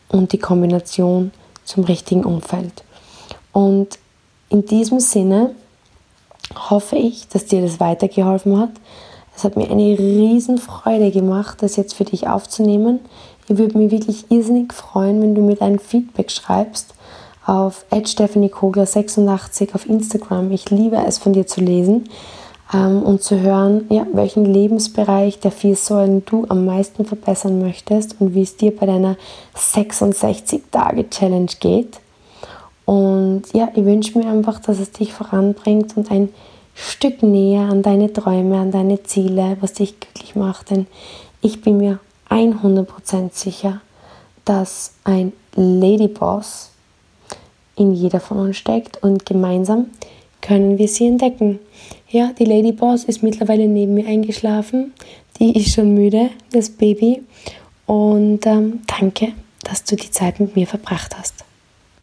und 0.09 0.33
die 0.33 0.39
Kombination 0.39 1.31
zum 1.65 1.85
richtigen 1.85 2.25
Umfeld. 2.25 2.85
Und 3.53 3.99
in 4.51 4.67
diesem 4.67 5.01
Sinne 5.01 5.55
hoffe 6.71 6.97
ich, 6.97 7.29
dass 7.29 7.47
dir 7.47 7.63
das 7.63 7.81
weitergeholfen 7.81 8.59
hat. 8.59 8.71
Es 9.37 9.45
hat 9.45 9.57
mir 9.57 9.71
eine 9.71 9.99
riesen 9.99 10.59
Freude 10.59 11.11
gemacht, 11.11 11.63
das 11.63 11.77
jetzt 11.77 11.95
für 11.95 12.05
dich 12.05 12.27
aufzunehmen. 12.29 13.01
Ich 13.49 13.57
würde 13.57 13.79
mich 13.79 13.91
wirklich 13.91 14.31
irrsinnig 14.31 14.73
freuen, 14.73 15.23
wenn 15.23 15.35
du 15.35 15.43
mir 15.43 15.57
dein 15.57 15.79
Feedback 15.79 16.31
schreibst 16.31 16.95
auf 17.47 17.87
@stephaniekogler86 17.91 19.75
auf 19.75 19.89
Instagram. 19.89 20.51
Ich 20.53 20.71
liebe 20.71 20.97
es 20.97 21.19
von 21.19 21.33
dir 21.33 21.47
zu 21.47 21.61
lesen 21.61 22.09
ähm, 22.73 23.03
und 23.03 23.23
zu 23.23 23.41
hören, 23.41 23.87
ja, 23.91 24.07
welchen 24.13 24.45
Lebensbereich 24.45 25.39
der 25.41 25.51
vier 25.51 25.77
Säulen 25.77 26.25
du 26.25 26.47
am 26.49 26.65
meisten 26.65 27.05
verbessern 27.05 27.61
möchtest 27.61 28.21
und 28.21 28.35
wie 28.35 28.43
es 28.43 28.57
dir 28.57 28.75
bei 28.77 28.87
deiner 28.87 29.17
66 29.55 30.63
Tage 30.71 31.09
Challenge 31.09 31.51
geht. 31.61 32.01
Und 32.85 33.43
ja, 33.53 33.69
ich 33.75 33.85
wünsche 33.85 34.19
mir 34.19 34.27
einfach, 34.29 34.61
dass 34.61 34.79
es 34.79 34.93
dich 34.93 35.13
voranbringt 35.13 35.97
und 35.97 36.11
ein 36.11 36.31
Stück 36.75 37.23
näher 37.23 37.63
an 37.63 37.83
deine 37.83 38.13
Träume, 38.13 38.59
an 38.59 38.71
deine 38.71 39.03
Ziele, 39.03 39.57
was 39.61 39.75
dich 39.75 39.99
glücklich 40.01 40.37
macht. 40.37 40.71
Denn 40.71 40.87
ich 41.43 41.61
bin 41.61 41.79
mir 41.79 41.99
100% 42.31 43.31
sicher, 43.33 43.81
dass 44.45 44.95
ein 45.05 45.33
Ladyboss 45.55 46.71
in 47.77 47.95
jeder 47.95 48.21
von 48.21 48.39
uns 48.39 48.57
steckt 48.57 49.03
und 49.03 49.27
gemeinsam 49.27 49.87
können 50.41 50.79
wir 50.79 50.89
sie 50.89 51.07
entdecken. 51.07 51.59
Ja, 52.11 52.33
die 52.39 52.45
Ladyboss 52.45 53.05
ist 53.05 53.23
mittlerweile 53.23 53.69
neben 53.69 53.95
mir 53.95 54.07
eingeschlafen. 54.07 54.95
Die 55.39 55.59
ist 55.59 55.75
schon 55.75 55.93
müde, 55.95 56.31
das 56.53 56.71
Baby. 56.71 57.23
Und 57.87 58.47
ähm, 58.47 58.81
danke, 58.87 59.33
dass 59.63 59.85
du 59.85 59.97
die 59.97 60.11
Zeit 60.11 60.41
mit 60.41 60.57
mir 60.57 60.67
verbracht 60.67 61.17
hast. 61.19 61.45